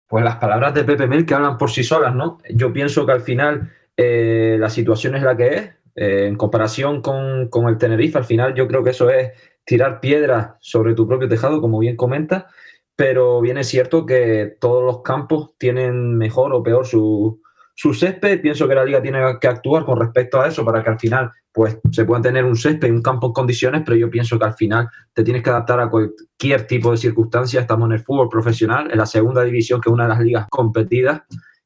[0.06, 2.38] Pues las palabras de Pepe Mel que hablan por sí solas, ¿no?
[2.50, 5.70] Yo pienso que al final eh, la situación es la que es.
[5.96, 9.32] en comparación con, con el Tenerife, al final yo creo que eso es
[9.64, 12.46] tirar piedras sobre tu propio tejado, como bien comenta,
[12.94, 17.42] pero bien es cierto que todos los campos tienen mejor o peor su,
[17.74, 18.40] su césped.
[18.40, 21.30] Pienso que la liga tiene que actuar con respecto a eso para que al final
[21.52, 24.44] pues, se pueda tener un césped y un campo en condiciones, pero yo pienso que
[24.44, 27.60] al final te tienes que adaptar a cualquier tipo de circunstancia.
[27.60, 30.46] Estamos en el fútbol profesional, en la segunda división, que es una de las ligas
[30.50, 31.22] competidas,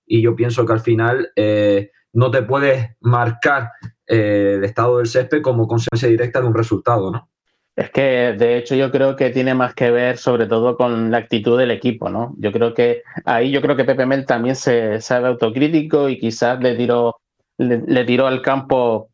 [0.07, 3.71] y yo pienso que al final eh, no te puedes marcar
[4.07, 7.31] eh, el estado del césped como consecuencia directa de un resultado, ¿no?
[7.79, 11.19] Es que de hecho yo creo que tiene más que ver sobre todo con la
[11.19, 12.35] actitud del equipo, ¿no?
[12.37, 16.59] Yo creo que ahí yo creo que Pepe Mel también se sabe autocrítico y quizás
[16.59, 17.21] le tiró,
[17.57, 19.11] le, tiró al campo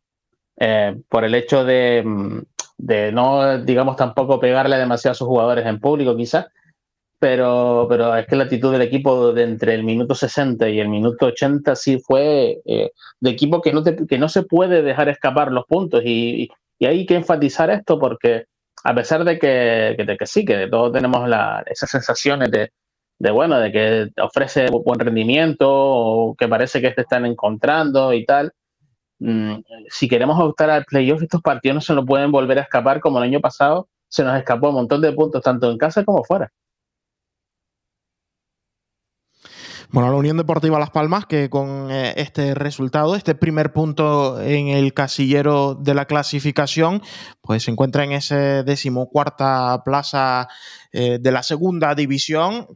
[0.57, 2.03] eh, por el hecho de,
[2.79, 6.47] de, no, digamos, tampoco pegarle demasiado a sus jugadores en público, quizás.
[7.19, 10.89] Pero, pero es que la actitud del equipo de entre el minuto 60 y el
[10.89, 15.51] minuto 80 sí fue eh, de equipo que no, que no se puede dejar escapar
[15.51, 16.01] los puntos.
[16.03, 16.49] Y,
[16.79, 18.45] y hay que enfatizar esto porque
[18.85, 21.27] a pesar de que, que sí, que todos tenemos
[21.65, 27.25] esas sensaciones de, bueno, de que ofrece buen rendimiento o que parece que te están
[27.25, 28.53] encontrando y tal.
[29.17, 29.55] Mm,
[29.89, 33.17] si queremos optar al playoff, estos partidos no se nos pueden volver a escapar como
[33.17, 36.51] el año pasado se nos escapó un montón de puntos, tanto en casa como fuera.
[39.91, 44.69] Bueno, la Unión Deportiva Las Palmas, que con eh, este resultado, este primer punto en
[44.69, 47.01] el casillero de la clasificación,
[47.41, 50.47] pues se encuentra en ese decimocuarta plaza
[50.91, 52.67] eh, de la segunda división.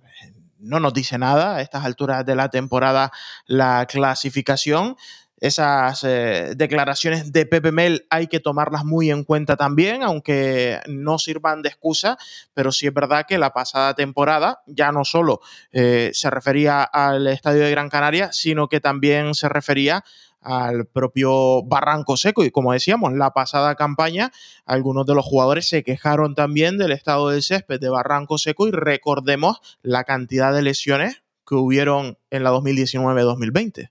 [0.60, 3.12] No nos dice nada a estas alturas de la temporada
[3.48, 4.96] la clasificación.
[5.40, 11.18] Esas eh, declaraciones de Pepe Mel hay que tomarlas muy en cuenta también, aunque no
[11.18, 12.18] sirvan de excusa,
[12.54, 15.40] pero sí es verdad que la pasada temporada ya no solo
[15.72, 20.04] eh, se refería al estadio de Gran Canaria, sino que también se refería
[20.42, 22.44] al propio Barranco Seco.
[22.44, 24.32] Y como decíamos, la pasada campaña,
[24.66, 28.72] algunos de los jugadores se quejaron también del estado del césped de Barranco Seco y
[28.72, 33.90] recordemos la cantidad de lesiones que hubieron en la 2019-2020.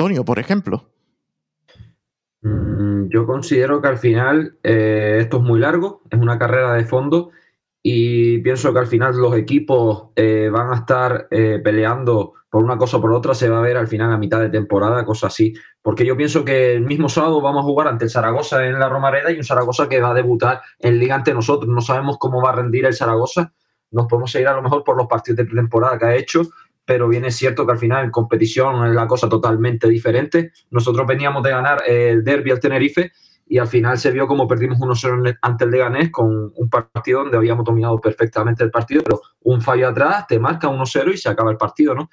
[0.00, 0.88] Antonio, por ejemplo.
[2.40, 6.86] Mm, yo considero que al final eh, esto es muy largo, es una carrera de
[6.86, 7.32] fondo
[7.82, 12.78] y pienso que al final los equipos eh, van a estar eh, peleando por una
[12.78, 15.34] cosa o por otra, se va a ver al final a mitad de temporada, cosas
[15.34, 15.52] así.
[15.82, 18.88] Porque yo pienso que el mismo sábado vamos a jugar ante el Zaragoza en la
[18.88, 21.70] Romareda y un Zaragoza que va a debutar en Liga ante nosotros.
[21.70, 23.52] No sabemos cómo va a rendir el Zaragoza.
[23.90, 26.44] Nos podemos seguir a lo mejor por los partidos de pretemporada que ha hecho,
[26.84, 30.52] pero bien es cierto que al final en competición es la cosa totalmente diferente.
[30.70, 33.12] Nosotros veníamos de ganar el derby al Tenerife
[33.46, 37.36] y al final se vio como perdimos 1-0 ante el Leganés con un partido donde
[37.36, 41.50] habíamos dominado perfectamente el partido, pero un fallo atrás te marca 1-0 y se acaba
[41.50, 42.10] el partido, ¿no?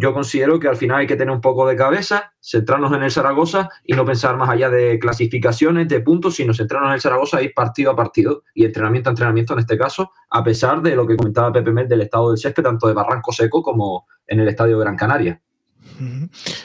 [0.00, 3.10] Yo considero que al final hay que tener un poco de cabeza, centrarnos en el
[3.10, 7.42] Zaragoza y no pensar más allá de clasificaciones, de puntos, sino centrarnos en el Zaragoza
[7.42, 10.96] y ir partido a partido y entrenamiento a entrenamiento en este caso, a pesar de
[10.96, 14.40] lo que comentaba Pepe Mel del estado del césped, tanto de Barranco Seco como en
[14.40, 15.42] el estadio de Gran Canaria.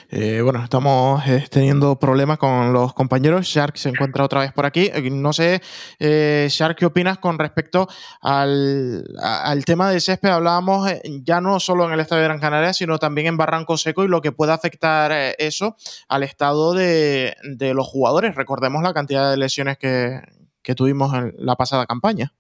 [0.10, 3.46] Eh, bueno, estamos eh, teniendo problemas con los compañeros.
[3.46, 4.90] Shark se encuentra otra vez por aquí.
[4.94, 5.62] Eh, no sé,
[6.00, 7.88] Shark, ¿qué opinas con respecto
[8.22, 9.06] al,
[9.66, 10.30] tema de césped?
[10.30, 10.90] Hablábamos
[11.24, 14.08] ya no solo en el estadio de Gran Canaria, sino también en Barranco Seco y
[14.08, 15.76] lo que puede afectar eso
[16.08, 17.36] al estado de,
[17.74, 18.36] los jugadores.
[18.36, 20.22] Recordemos la cantidad de lesiones que,
[20.76, 22.34] tuvimos en la pasada campaña.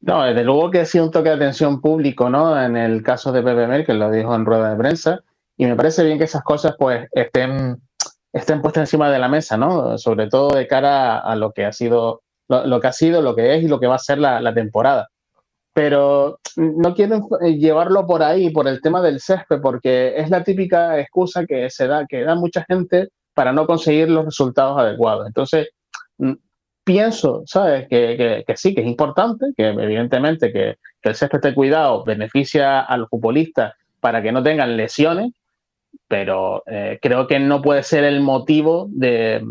[0.00, 2.60] No, desde luego que ha sido un toque de atención público, ¿no?
[2.62, 5.22] En el caso de Pepe que lo dijo en rueda de prensa.
[5.56, 7.80] Y me parece bien que esas cosas pues estén,
[8.32, 9.96] estén puestas encima de la mesa, ¿no?
[9.96, 13.54] Sobre todo de cara a, lo que ha sido, lo, que ha sido, lo que
[13.54, 15.08] es y lo que va a ser la, temporada.
[15.72, 20.98] Pero no quiero llevarlo por ahí, por el tema del césped, porque es la típica
[20.98, 25.26] excusa que se da, que da mucha gente para no conseguir los resultados adecuados.
[25.26, 25.68] Entonces,
[26.18, 26.32] mm,
[26.84, 27.88] pienso, ¿sabes?
[27.88, 32.80] Que, que, sí, que es importante, que evidentemente que, que el césped esté cuidado beneficia
[32.80, 35.32] a los futbolistas para que no tengan lesiones,
[36.08, 39.44] pero eh, creo que no puede ser el motivo de,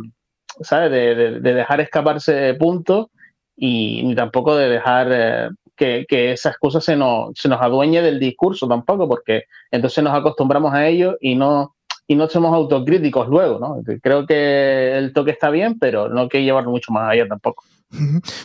[0.61, 0.91] ¿sabes?
[0.91, 3.07] De, dejar escaparse puntos
[3.55, 8.01] y ni tampoco de dejar eh, que, que, esa excusa se nos, se nos adueñe
[8.01, 11.75] del discurso tampoco, porque entonces nos acostumbramos a ello y no,
[12.07, 13.81] y no somos autocríticos luego, ¿no?
[14.01, 17.63] Creo que el toque está bien, pero no hay que llevarlo mucho más allá tampoco.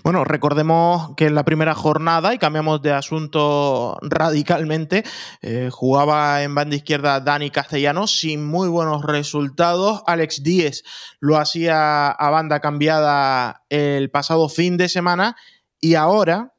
[0.03, 5.05] Bueno, recordemos que en la primera jornada, y cambiamos de asunto radicalmente,
[5.43, 10.03] eh, jugaba en banda izquierda Dani Castellano sin muy buenos resultados.
[10.07, 10.83] Alex Díez
[11.21, 15.37] lo hacía a banda cambiada el pasado fin de semana
[15.81, 16.55] y ahora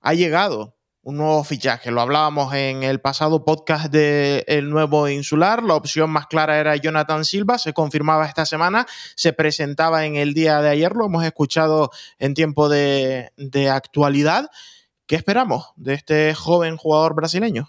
[0.00, 0.75] ha llegado
[1.06, 1.92] un nuevo fichaje.
[1.92, 5.62] Lo hablábamos en el pasado podcast de El Nuevo Insular.
[5.62, 7.58] La opción más clara era Jonathan Silva.
[7.58, 8.86] Se confirmaba esta semana.
[9.14, 10.96] Se presentaba en el día de ayer.
[10.96, 13.30] Lo hemos escuchado en tiempo de,
[13.70, 14.50] actualidad.
[15.06, 17.68] ¿Qué esperamos de este joven jugador brasileño?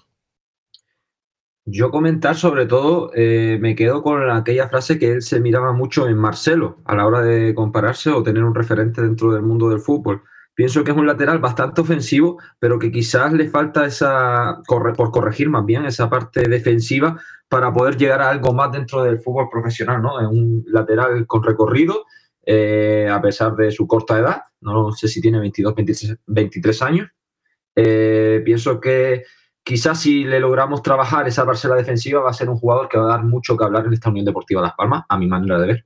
[1.65, 6.07] Yo comentar sobre todo, eh, me quedo con aquella frase que él se miraba mucho
[6.07, 9.79] en Marcelo a la hora de compararse o tener un referente dentro del mundo del
[9.79, 10.23] fútbol
[10.57, 15.51] Pienso que es un lateral bastante ofensivo, pero que quizás le falta esa, por corregir
[15.51, 20.01] más bien, esa parte defensiva para poder llegar a algo más dentro del fútbol profesional,
[20.01, 20.19] ¿no?
[20.19, 22.05] Es un lateral con recorrido,
[22.43, 25.75] eh, a pesar de su corta edad, no sé si tiene 22,
[26.25, 27.07] 23, años.
[27.75, 29.25] Eh, pienso que
[29.61, 33.03] quizás si le logramos trabajar esa parcela defensiva va a ser un jugador que va
[33.03, 35.67] a dar mucho que hablar en esta Unión Deportiva Las Palmas, a mi manera de
[35.67, 35.85] ver.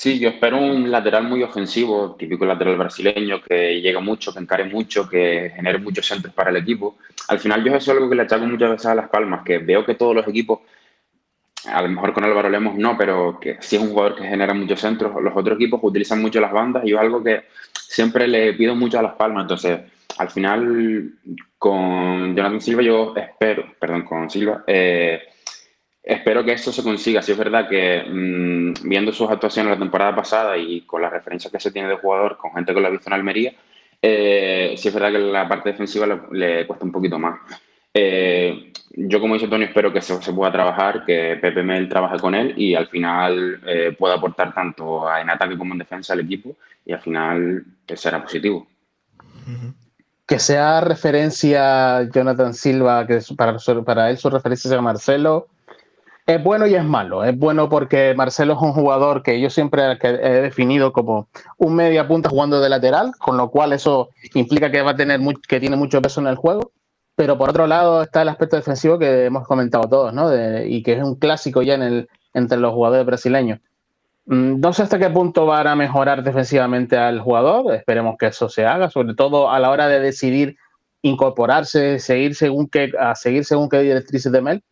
[0.00, 4.62] Sí, yo espero un lateral muy ofensivo, típico lateral brasileño, que llegue mucho, que encare
[4.62, 6.98] mucho, que genere muchos centros para el equipo.
[7.26, 9.58] Al final yo eso es algo que le achaco muchas veces a Las Palmas, que
[9.58, 10.60] veo que todos los equipos,
[11.66, 14.54] a lo mejor con Álvaro Lemos no, pero que sí es un jugador que genera
[14.54, 18.52] muchos centros, los otros equipos utilizan mucho las bandas y es algo que siempre le
[18.52, 19.42] pido mucho a Las Palmas.
[19.42, 19.80] Entonces,
[20.16, 21.10] al final,
[21.58, 25.22] con Jonathan Silva yo espero, perdón, con Silva, eh,
[26.08, 27.20] espero que esto se consiga.
[27.20, 31.52] Si es verdad que mm, viendo sus actuaciones la temporada pasada y con las referencias
[31.52, 33.52] que se tiene de jugador, con gente que lo ha visto en Almería,
[34.00, 37.38] eh, sí es verdad que la parte defensiva le, cuesta un poquito más.
[37.92, 42.34] Eh, yo, como dice Antonio, espero que se, pueda trabajar, que Pepe Mel trabaje con
[42.34, 46.56] él y al final eh, pueda aportar tanto en ataque como en defensa al equipo
[46.86, 48.66] y al final será positivo.
[50.26, 53.20] que sea referencia Jonathan Silva, que
[53.84, 55.48] para él su referencia sea Marcelo,
[56.28, 57.24] es bueno y es malo.
[57.24, 62.06] Es bueno porque Marcelo es un jugador que yo siempre he definido como un media
[62.06, 65.76] punta jugando de lateral, con lo cual eso implica que va a tener que tiene
[65.76, 66.70] mucho peso en el juego.
[67.16, 70.30] Pero por otro lado está el aspecto defensivo que hemos comentado todos, ¿no?
[70.66, 73.60] y que es un clásico ya en el, entre los jugadores brasileños.
[74.26, 78.50] Mm, no sé hasta qué punto van a mejorar defensivamente al jugador, esperemos que eso
[78.50, 80.56] se haga, sobre todo a la hora de decidir
[81.00, 84.62] incorporarse, seguir según qué, a seguir según qué directrices de Mel,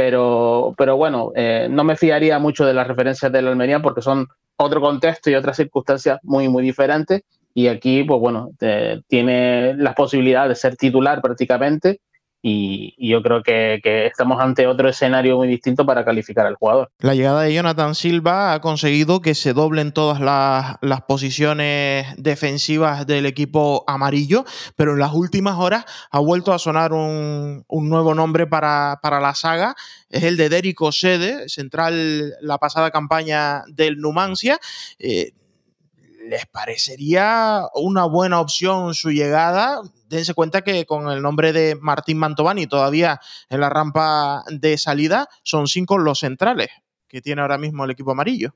[0.00, 4.00] pero, pero bueno, eh, no me fiaría mucho de las referencias de la Almería porque
[4.00, 7.20] son otro contexto y otras circunstancias muy, muy diferentes.
[7.52, 12.00] Y aquí, pues bueno, eh, tiene las posibilidades de ser titular prácticamente
[12.42, 16.90] y, yo creo que, estamos ante otro escenario muy distinto para calificar al jugador.
[17.00, 23.26] La llegada de Jonathan Silva ha conseguido que se doblen todas las, posiciones defensivas del
[23.26, 24.44] equipo amarillo,
[24.76, 29.74] pero en las últimas horas ha vuelto a sonar un, nuevo nombre para, la saga.
[30.08, 34.58] Es el de Derico Sede, central la pasada campaña del Numancia.
[34.98, 35.32] Eh,
[36.28, 39.80] ¿Les parecería una buena opción su llegada?
[40.10, 45.28] dense cuenta que con el nombre de Martín Mantovani todavía en la rampa de salida
[45.44, 46.68] son cinco los centrales
[47.08, 48.54] que tiene ahora mismo el equipo amarillo.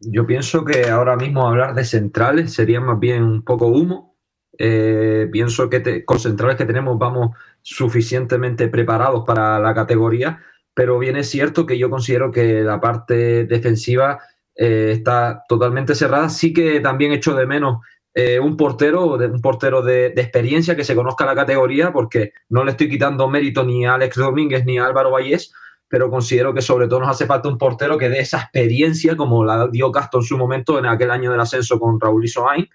[0.00, 4.16] Yo pienso que ahora mismo hablar de centrales sería más bien un poco humo.
[4.58, 10.40] Eh, pienso que con centrales que tenemos vamos suficientemente preparados para la categoría,
[10.74, 14.20] pero bien es cierto que yo considero que la parte defensiva
[14.54, 16.28] eh, está totalmente cerrada.
[16.28, 17.78] Sí que también echo de menos
[18.14, 22.72] eh, un portero, un portero de, experiencia que se conozca la categoría, porque no le
[22.72, 25.52] estoy quitando mérito ni a Alex Domínguez ni a Álvaro Vallés,
[25.88, 29.44] pero considero que sobre todo nos hace falta un portero que dé esa experiencia, como
[29.44, 32.68] la dio Castro en su momento en aquel año del ascenso con Raúl Isoain.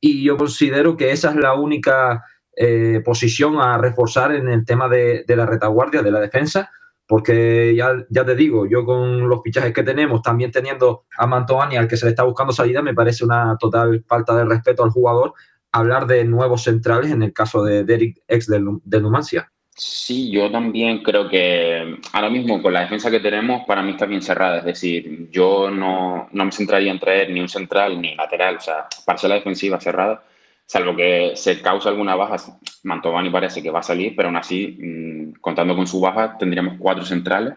[0.00, 2.24] Y yo considero que esa es la única
[2.56, 6.70] eh, posición a reforzar en el tema de la retaguardia, de la defensa
[7.06, 11.76] porque ya, ya te digo, yo con los fichajes que tenemos, también teniendo a Mantovani
[11.76, 14.90] al que se le está buscando salida, me parece una total falta de respeto al
[14.90, 15.34] jugador
[15.72, 18.64] hablar de nuevos centrales en el caso de Derek ex del,
[19.02, 19.50] Numancia.
[19.76, 24.06] Sí, yo también creo que ahora mismo con la defensa que tenemos, para mí está
[24.06, 24.58] bien cerrada.
[24.58, 28.60] Es decir, yo no, no me centraría en traer ni un central ni lateral, o
[28.60, 30.22] sea, parcela defensiva cerrada
[30.66, 32.36] salvo que se causa alguna baja,
[32.84, 36.76] Mantovani parece que va a salir, pero aún así, mm, contando con su baja, tendríamos
[36.78, 37.54] cuatro centrales.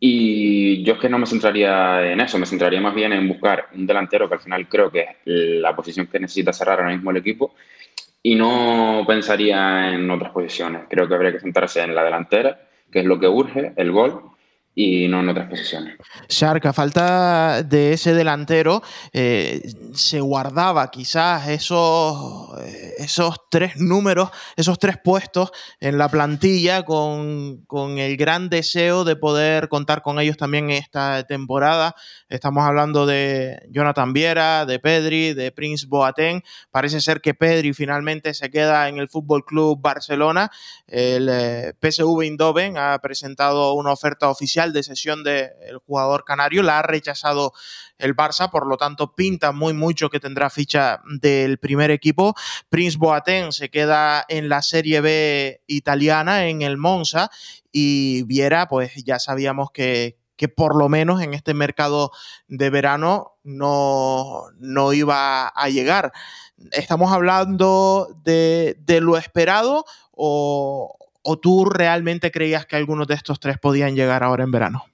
[0.00, 3.68] Y yo es que no me centraría en eso, me centraría más bien en buscar
[3.74, 7.10] un delantero, que al final creo que es la posición que necesita cerrar ahora mismo
[7.12, 7.54] el equipo,
[8.22, 10.82] y no pensaría en otras posiciones.
[10.88, 14.31] Creo que habría que centrarse en la delantera, que es lo que urge, el gol,
[14.74, 15.98] y no en otras posiciones.
[16.28, 18.82] Shark, a falta de ese delantero,
[19.12, 19.60] eh,
[19.92, 27.64] se guardaba quizás esos, eh, esos tres números, esos tres puestos en la plantilla con,
[27.66, 31.94] con, el gran deseo de poder contar con ellos también esta temporada.
[32.30, 36.42] Estamos hablando de Jonathan Viera, de Pedri, de Prince Boateng.
[36.70, 40.50] Parece ser que Pedri finalmente se queda en el Fútbol Club Barcelona.
[40.86, 46.78] El eh, PSV Eindhoven ha presentado una oferta oficial de sesión del jugador canario, la
[46.78, 47.52] ha rechazado
[47.98, 52.34] el Barça, por lo tanto pinta muy mucho que tendrá ficha del primer equipo.
[52.68, 57.30] Prince Boateng se queda en la Serie B italiana, en el Monza,
[57.72, 62.12] y Viera, pues ya sabíamos que, que por lo menos en este mercado
[62.48, 66.12] de verano no, no iba a llegar.
[66.72, 73.40] ¿Estamos hablando de, de lo esperado o, ¿O tú realmente creías que algunos de estos
[73.40, 74.84] tres podían llegar ahora en verano?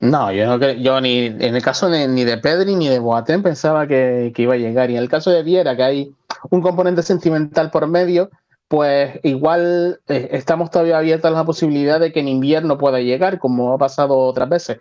[0.00, 3.86] No, yo, no yo ni en el caso ni de Pedri ni de Boateng pensaba
[3.86, 4.90] que, iba a llegar.
[4.90, 6.14] Y en el caso de Viera, que hay
[6.50, 8.30] un componente sentimental por medio,
[8.66, 13.38] pues igual eh, estamos todavía abiertos a la posibilidad de que en invierno pueda llegar,
[13.38, 14.78] como ha pasado otras veces.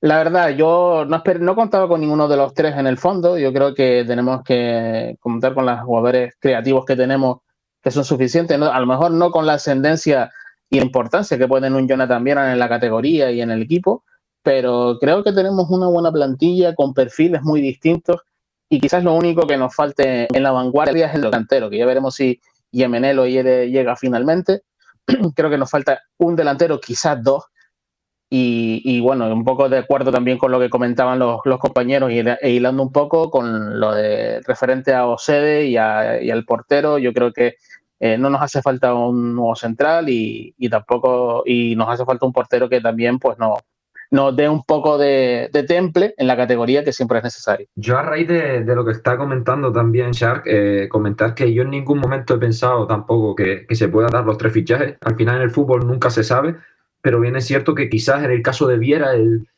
[0.00, 3.38] La verdad, yo no, no contaba con ninguno de los tres en el fondo.
[3.38, 7.38] Yo creo que tenemos que contar con los jugadores creativos que tenemos
[7.86, 10.32] que son suficientes, a lo mejor no con la ascendencia
[10.68, 14.02] y importancia que pueden un Jonathan Viera en la categoría y en el equipo,
[14.42, 18.22] pero creo que tenemos una buena plantilla con perfiles muy distintos
[18.68, 21.86] y quizás lo único que nos falte en la vanguardia es el delantero, que ya
[21.86, 22.40] veremos si
[22.72, 24.62] Yemenelo llega finalmente.
[25.36, 27.44] creo que nos falta un delantero, quizás dos,
[28.28, 32.50] y, bueno, un poco de acuerdo también con lo que comentaban los, compañeros y, e
[32.50, 37.56] hilando un poco con lo de referente a Osede y, al portero, yo creo que
[37.98, 42.32] eh, no nos hace falta un nuevo central y, tampoco y nos hace falta un
[42.32, 43.56] portero que también pues no,
[44.10, 47.66] nos dé un poco de, temple en la categoría que siempre es necesario.
[47.74, 51.70] Yo a raíz de, lo que está comentando también Shark, eh, comentar que yo en
[51.70, 54.96] ningún momento he pensado tampoco que, se puedan dar los tres fichajes.
[55.00, 56.56] Al final en el fútbol nunca se sabe,
[57.00, 59.48] pero bien es cierto que quizás en el caso de Viera el,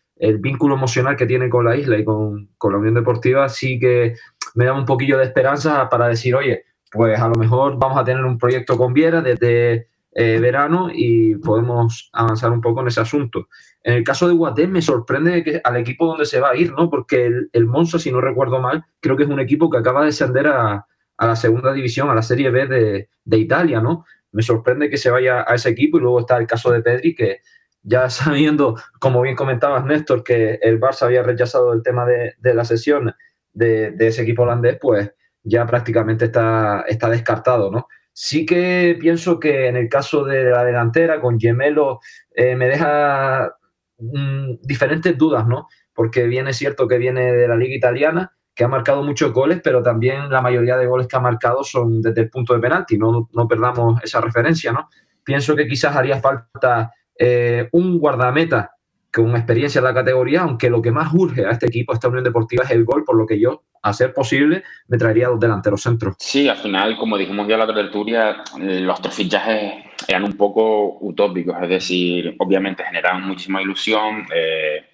[0.40, 4.16] vínculo emocional que tiene con la isla y con, con la Unión Deportiva sí que
[4.56, 8.04] me da un poquillo de esperanza para decir, oye, pues a lo mejor vamos a
[8.04, 13.00] tener un proyecto con Viera desde eh, verano y podemos avanzar un poco en ese
[13.00, 13.48] asunto.
[13.82, 16.72] En el caso de Guatem me sorprende que al equipo donde se va a ir,
[16.72, 16.90] ¿no?
[16.90, 20.00] Porque el, el Monza, si no recuerdo mal, creo que es un equipo que acaba
[20.00, 20.86] de descender a,
[21.20, 24.04] la segunda división, a la Serie B de, de, Italia, ¿no?
[24.32, 27.14] Me sorprende que se vaya a ese equipo y luego está el caso de Pedri,
[27.14, 27.38] que
[27.82, 32.54] ya sabiendo, como bien comentabas, Néstor, que el Barça había rechazado el tema de, de
[32.54, 33.14] la sesión
[33.52, 35.12] de, de, ese equipo holandés, pues
[35.48, 37.88] ya prácticamente está, está descartado, ¿no?
[38.12, 42.00] Sí que pienso que en el caso de la delantera, con Gemelo,
[42.34, 43.52] eh, me deja
[43.98, 45.68] mm, diferentes dudas, ¿no?
[45.94, 49.82] Porque viene cierto que viene de la liga italiana, que ha marcado muchos goles, pero
[49.82, 53.28] también la mayoría de goles que ha marcado son desde el punto de penalti, no,
[53.32, 54.88] no perdamos esa referencia, ¿no?
[55.22, 58.72] Pienso que quizás haría falta eh, un guardameta
[59.22, 62.08] con experiencia en la categoría, aunque lo que más urge a este equipo, a esta
[62.08, 65.40] Unión Deportiva, es el gol, por lo que yo, a ser posible, me traería dos
[65.40, 66.16] delanteros centros.
[66.18, 70.98] Sí, al final, como dijimos ya en la tertulia, los tres fichajes eran un poco
[71.00, 74.84] utópicos, es decir, obviamente generaban muchísima ilusión, eh,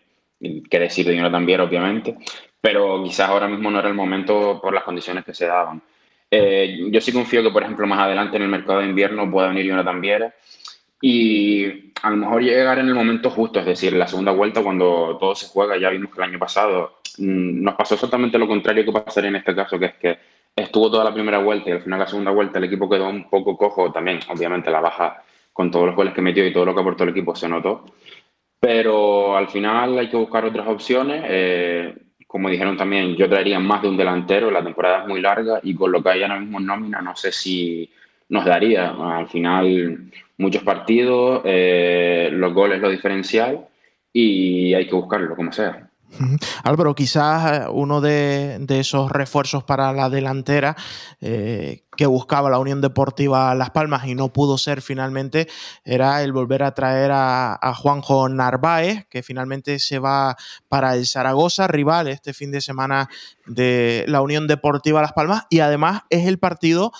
[0.70, 2.16] qué decir de Jonathan Viera, obviamente,
[2.60, 5.82] pero quizás ahora mismo no era el momento por las condiciones que se daban.
[6.30, 9.48] Eh, yo sí confío que, por ejemplo, más adelante en el mercado de invierno pueda
[9.48, 10.34] venir Jonathan Viera
[11.06, 15.18] y a lo mejor llegar en el momento justo, es decir, la segunda vuelta cuando
[15.20, 18.86] todo se juega, ya vimos que el año pasado mm, nos pasó exactamente lo contrario
[18.86, 20.18] que pasar en este caso, que es que
[20.56, 23.28] estuvo toda la primera vuelta y al final la segunda vuelta el equipo quedó un
[23.28, 26.74] poco cojo también, obviamente la baja con todos los goles que metió y todo lo
[26.74, 27.84] que aportó el equipo se notó,
[28.58, 31.22] pero al final hay que buscar otras opciones.
[31.28, 31.94] Eh,
[32.26, 35.74] como dijeron también, yo traería más de un delantero, la temporada es muy larga y
[35.74, 37.90] con lo que hay ahora mismo en nómina no sé si
[38.28, 38.90] nos daría.
[38.90, 43.66] Al final muchos partidos, eh, los goles lo diferencial
[44.12, 45.90] y hay que buscarlo como sea.
[46.62, 50.76] Álvaro, quizás eh, uno de, esos refuerzos para la delantera
[51.20, 55.48] eh, que buscaba la Unión Deportiva Las Palmas y no pudo ser finalmente
[55.84, 60.36] era el volver a traer a, a, Juanjo Narváez, que finalmente se va
[60.68, 63.08] para el Zaragoza, rival este fin de semana
[63.46, 66.92] de la Unión Deportiva Las Palmas, y además es el partido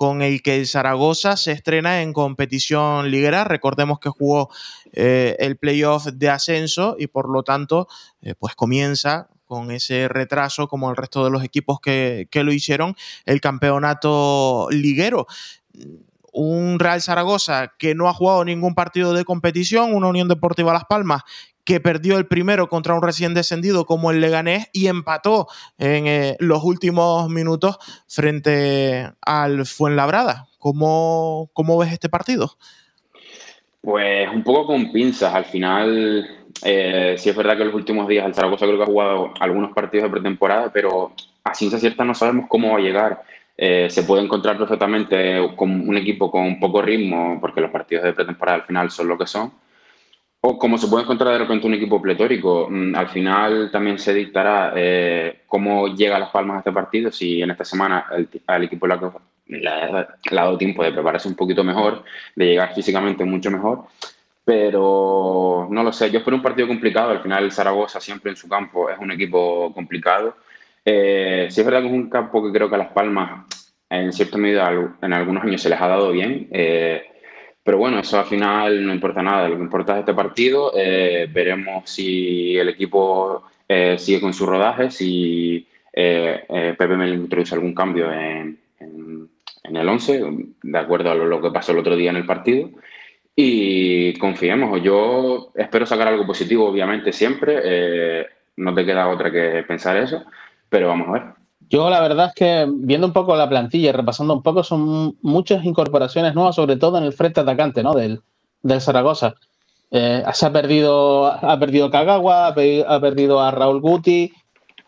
[0.00, 3.44] con el que el Zaragoza se estrena en competición liguera.
[3.44, 4.48] Recordemos que jugó
[4.94, 7.86] eh, el playoff de ascenso y por lo tanto
[8.22, 12.50] eh, pues comienza con ese retraso como el resto de los equipos que, que lo
[12.50, 12.96] hicieron
[13.26, 15.26] el campeonato liguero
[16.32, 20.84] un Real Zaragoza que no ha jugado ningún partido de competición, una Unión Deportiva Las
[20.84, 21.22] Palmas
[21.70, 25.46] que perdió el primero contra un recién descendido como el Leganés y empató
[25.78, 30.48] en eh, los últimos minutos frente al Fuenlabrada.
[30.58, 32.56] ¿Cómo, ¿Cómo ves este partido?
[33.82, 35.32] Pues un poco con pinzas.
[35.32, 36.28] Al final,
[36.64, 39.32] eh, sí es verdad que en los últimos días el Zaragoza creo que ha jugado
[39.38, 41.12] algunos partidos de pretemporada, pero
[41.44, 43.22] a ciencia cierta no sabemos cómo va a llegar.
[43.56, 48.12] Eh, se puede encontrar perfectamente con un equipo con poco ritmo, porque los partidos de
[48.12, 49.52] pretemporada al final son lo que son
[50.42, 54.14] o como se puede encontrar de repente un equipo pletórico, mm, al final también se
[54.14, 58.64] dictará eh, cómo llega Las Palmas a este partido, si en esta semana el, al
[58.64, 58.94] equipo le
[59.68, 63.84] ha, dado tiempo de prepararse un poquito mejor, de llegar físicamente mucho mejor,
[64.44, 68.36] pero no lo sé, yo espero un partido complicado, al final el Zaragoza siempre en
[68.36, 70.36] su campo es un equipo complicado.
[70.84, 73.44] Eh, sí es verdad que es un campo que creo que a Las Palmas
[73.90, 74.70] en cierta medida
[75.02, 76.48] en algunos años se les ha dado bien.
[76.50, 77.09] Eh,
[77.62, 79.48] pero bueno, eso al final no importa nada.
[79.48, 80.72] Lo que importa es este partido.
[80.76, 87.54] Eh, veremos si el equipo eh, sigue con su rodaje, si eh, Pepe me introduce
[87.54, 88.58] algún cambio en,
[89.62, 90.22] el 11,
[90.62, 92.70] de acuerdo a lo, que pasó el otro día en el partido.
[93.36, 94.82] Y confiemos.
[94.82, 98.26] Yo espero sacar algo positivo, obviamente, siempre.
[98.56, 100.24] no te queda otra que pensar eso,
[100.68, 101.39] pero vamos a ver.
[101.70, 105.16] Yo la verdad es que viendo un poco la plantilla y repasando un poco, son
[105.22, 107.94] muchas incorporaciones nuevas, sobre todo en el frente atacante ¿no?
[107.94, 108.20] del,
[108.62, 109.34] del Zaragoza.
[109.92, 112.54] Eh, se ha perdido, ha perdido Kagawa, ha,
[113.00, 114.32] perdido a Raúl Guti,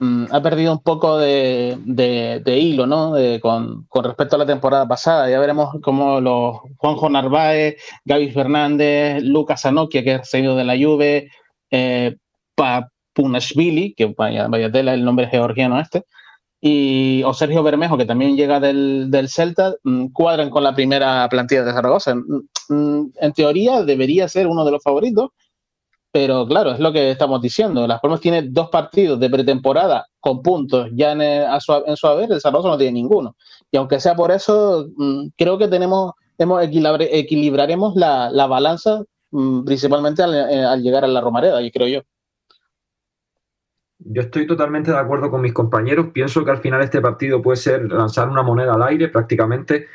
[0.01, 3.14] mm, ha perdido un poco de, de, hilo ¿no?
[3.41, 5.30] con, con, respecto a la temporada pasada.
[5.30, 10.76] Ya veremos cómo los Juanjo Narváez, Gaby Fernández, Lucas Anokia, que ha salido de la
[10.76, 11.30] Juve,
[11.70, 12.16] eh,
[13.12, 16.05] Punashvili, que vaya, vaya tela el nombre georgiano este,
[16.64, 21.28] y, o Sergio Bermejo, que también llega del, del, Celta, mm, cuadran con la primera
[21.28, 22.14] plantilla de Zaragoza.
[22.14, 25.30] Mm, mm, en teoría debería ser uno de los favoritos,
[26.12, 27.86] pero claro, es lo que estamos diciendo.
[27.88, 32.40] Las Palmas tiene dos partidos de pretemporada con puntos ya en, en su haber, el
[32.40, 33.36] Zaragoza no tiene ninguno.
[33.70, 34.86] Y aunque sea por eso,
[35.36, 39.02] creo que tenemos, hemos equilibraremos la, la balanza
[39.64, 42.00] principalmente al, eh, al, llegar a la Romareda, y creo yo.
[44.05, 46.09] Yo estoy totalmente de acuerdo con mis compañeros.
[46.12, 49.86] Pienso que al final este partido puede ser lanzar una moneda al aire prácticamente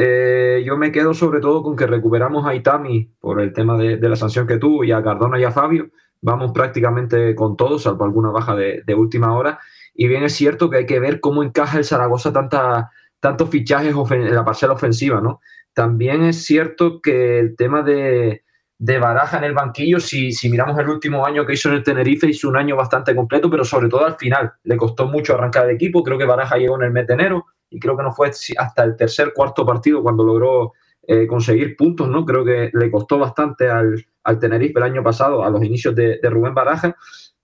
[0.00, 3.98] eh, yo me quedo sobre todo con que recuperamos a Itami por el tema de,
[3.98, 5.90] la sanción que tuvo y a Cardona y a Fabio.
[6.20, 9.58] Vamos prácticamente con todos, salvo alguna baja de, última hora.
[9.94, 13.92] Y bien es cierto que hay que ver cómo encaja el Zaragoza tanta, tantos fichajes
[14.12, 15.40] en la parcela ofensiva, ¿no?
[15.72, 18.44] También es cierto que el tema de,
[18.78, 21.82] de Baraja en el banquillo, si, si, miramos el último año que hizo en el
[21.82, 24.52] Tenerife, hizo un año bastante completo, pero sobre todo al final.
[24.62, 26.04] Le costó mucho arrancar el equipo.
[26.04, 28.84] Creo que Baraja llegó en el mes de enero y creo que no fue hasta
[28.84, 30.72] el tercer, cuarto partido cuando logró
[31.02, 32.24] eh, conseguir puntos, ¿no?
[32.24, 36.20] Creo que le costó bastante al, al Tenerife el año pasado, a los inicios de,
[36.22, 36.96] Rubén Baraja.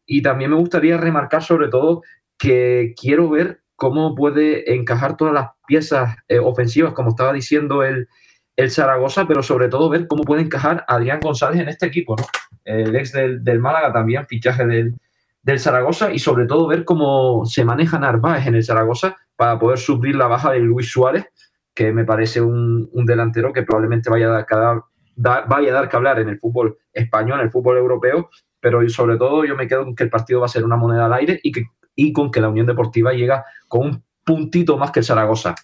[0.06, 2.02] Y también me gustaría remarcar sobre todo
[2.38, 8.08] que quiero ver cómo puede encajar todas las piezas eh, ofensivas, como estaba diciendo el,
[8.56, 12.24] el Zaragoza, pero sobre todo ver cómo puede encajar Adrián González en este equipo, ¿no?
[12.64, 14.94] El ex del, del Málaga también, fichaje del,
[15.42, 19.78] del Zaragoza, y sobre todo ver cómo se maneja Narváez en el Zaragoza, para poder
[19.78, 21.26] suplir la baja de Luis Suárez,
[21.74, 24.46] que me parece un, delantero que probablemente vaya a,
[25.16, 28.30] dar, vaya a dar que hablar en el fútbol español, en el fútbol europeo,
[28.60, 31.06] pero sobre todo yo me quedo con que el partido va a ser una moneda
[31.06, 34.92] al aire y, que, y con que la Unión Deportiva llega con un puntito más
[34.92, 35.54] que el Zaragoza.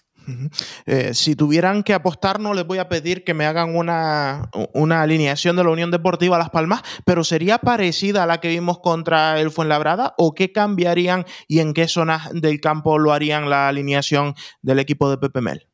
[0.85, 5.01] Eh, si tuvieran que apostar, no les voy a pedir que me hagan una, una,
[5.01, 9.39] alineación de la Unión Deportiva Las Palmas, pero ¿sería parecida a la que vimos contra
[9.39, 10.13] el Fuenlabrada?
[10.17, 15.09] ¿O qué cambiarían y en qué zonas del campo lo harían la alineación del equipo
[15.09, 15.67] de Pepe Mel?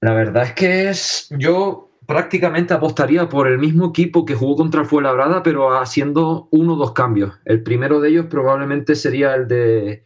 [0.00, 4.82] La verdad es que es, yo prácticamente apostaría por el mismo equipo que jugó contra
[4.82, 7.34] el Fuenlabrada, pero haciendo uno o dos cambios.
[7.44, 10.04] El primero de ellos probablemente sería el de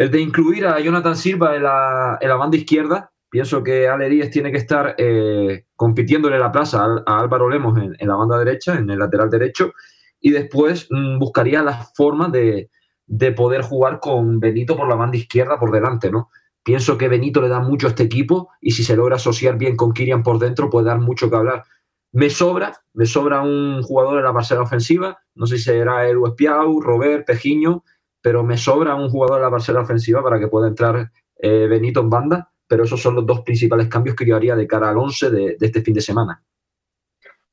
[0.00, 4.30] el de incluir a Jonathan Silva en la, en la banda izquierda, pienso que Aleríes
[4.30, 8.88] tiene que estar eh, compitiéndole la plaza a, Álvaro Lemos en, la banda derecha, en
[8.88, 9.74] el lateral derecho,
[10.18, 12.70] y después mm, buscaría la forma de,
[13.04, 16.30] de, poder jugar con Benito por la banda izquierda por delante, ¿no?
[16.62, 19.76] Pienso que Benito le da mucho a este equipo y si se logra asociar bien
[19.76, 21.64] con Kirian por dentro puede dar mucho que hablar.
[22.12, 26.20] Me sobra, me sobra un jugador en la parcela ofensiva, no sé si será el
[26.26, 27.84] Espiau, Robert, Pejiño,
[28.22, 32.00] pero me sobra un jugador en la parcela ofensiva para que pueda entrar eh, Benito
[32.00, 34.98] en banda, pero esos son los dos principales cambios que yo haría de cara al
[34.98, 36.42] 11 de, este fin de semana.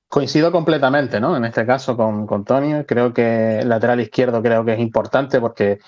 [0.09, 1.35] Coincido completamente, ¿no?
[1.35, 5.79] En este caso con, con Tony, creo que lateral izquierdo creo que es importante porque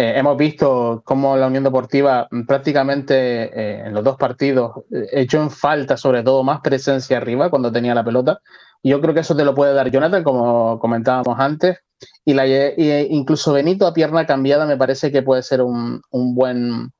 [0.00, 4.72] eh, hemos visto cómo la Unión Deportiva prácticamente eh, en los dos partidos
[5.12, 8.40] echó en falta sobre todo más presencia arriba cuando tenía la pelota.
[8.82, 11.80] Yo creo que eso te lo puede dar Jonathan, como comentábamos antes,
[12.24, 16.90] y, la, incluso Benito a pierna cambiada me parece que puede ser un, buen,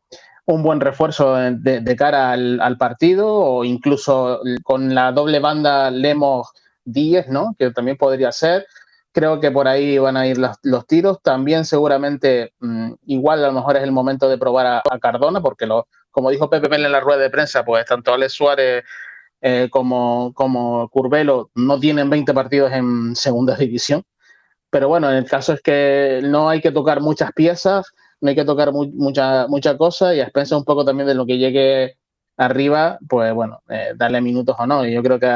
[0.78, 6.48] refuerzo de, cara al, partido o incluso con la doble banda Lemos
[6.84, 7.54] 10, ¿no?
[7.58, 8.66] Que también podría ser.
[9.12, 11.20] Creo que por ahí van a ir los, los tiros.
[11.22, 15.66] También seguramente mm, igual a lo mejor es el momento de probar a, Cardona porque
[15.66, 18.84] lo, como dijo Pepe Mel en la rueda de prensa, pues tanto Alex Suárez
[19.40, 24.04] eh, como, como Curvelo no tienen 20 partidos en segunda división.
[24.70, 28.44] Pero bueno, el caso es que no hay que tocar muchas piezas, no hay que
[28.44, 31.96] tocar mucha, mucha cosa y a expensas un poco también de lo que llegue
[32.36, 34.86] arriba, pues bueno, eh, darle minutos o no.
[34.86, 35.28] Y yo creo que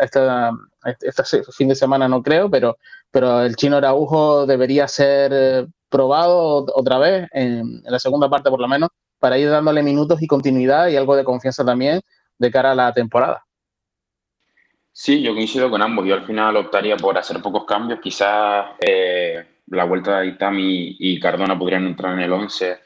[0.00, 2.76] este, fin de semana no creo, pero,
[3.12, 8.58] pero el chino Araujo debería ser eh, probado otra vez, en, la segunda parte por
[8.58, 8.88] lo menos,
[9.20, 12.00] para ir dándole minutos y continuidad y algo de confianza también
[12.38, 13.44] de cara a la temporada.
[14.90, 16.06] Sí, yo coincido con ambos.
[16.06, 18.00] Yo al final optaría por hacer pocos cambios.
[18.00, 22.78] Quizás eh, la vuelta de Itami y Cardona podrían entrar en el 11.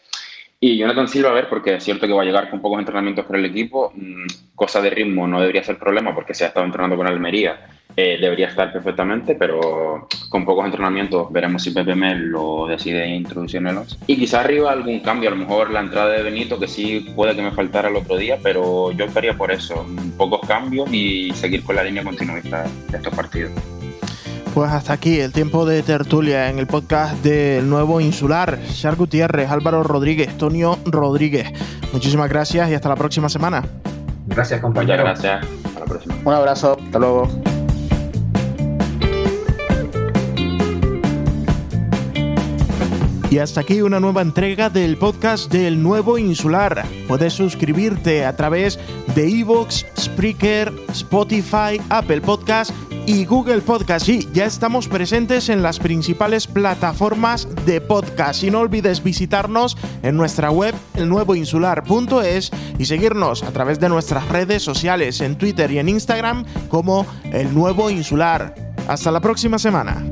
[0.60, 3.24] Y Jonathan Silva, a ver, porque es cierto que va a llegar con pocos entrenamientos
[3.24, 3.92] por el equipo.
[3.94, 7.75] Mm, cosa de ritmo no debería ser problema porque se ha estado entrenando con Almería
[7.98, 13.60] eh, debería estar perfectamente, pero con pocos entrenamientos veremos si Pepe Mel lo decide introducir
[13.62, 13.96] en el 11.
[14.06, 17.34] Y quizá arriba algún cambio, a lo mejor la entrada de Benito, que sí puede
[17.34, 19.86] que me faltara el otro día, pero yo estaría por eso,
[20.18, 23.52] pocos cambios y seguir con la línea continuista de estos partidos.
[24.52, 28.58] Pues hasta aquí el tiempo de tertulia en el podcast del nuevo Insular.
[28.72, 31.52] Char Gutiérrez, Álvaro Rodríguez, Tonio Rodríguez.
[31.92, 33.62] Muchísimas gracias y hasta la próxima semana.
[34.26, 35.02] Gracias, compañero.
[35.02, 35.50] Muchas gracias.
[35.66, 36.14] Hasta la próxima.
[36.24, 36.76] Un abrazo.
[36.82, 37.55] Hasta luego.
[43.28, 46.84] Y hasta aquí una nueva entrega del podcast del Nuevo Insular.
[47.08, 48.78] Puedes suscribirte a través
[49.16, 52.70] de Evox, Spreaker, Spotify, Apple Podcast
[53.04, 54.08] y Google Podcast.
[54.08, 58.44] Y ya estamos presentes en las principales plataformas de podcast.
[58.44, 64.62] Y no olvides visitarnos en nuestra web, elnuevoinsular.es, y seguirnos a través de nuestras redes
[64.62, 68.54] sociales en Twitter y en Instagram como El Nuevo Insular.
[68.86, 70.04] Hasta la próxima semana.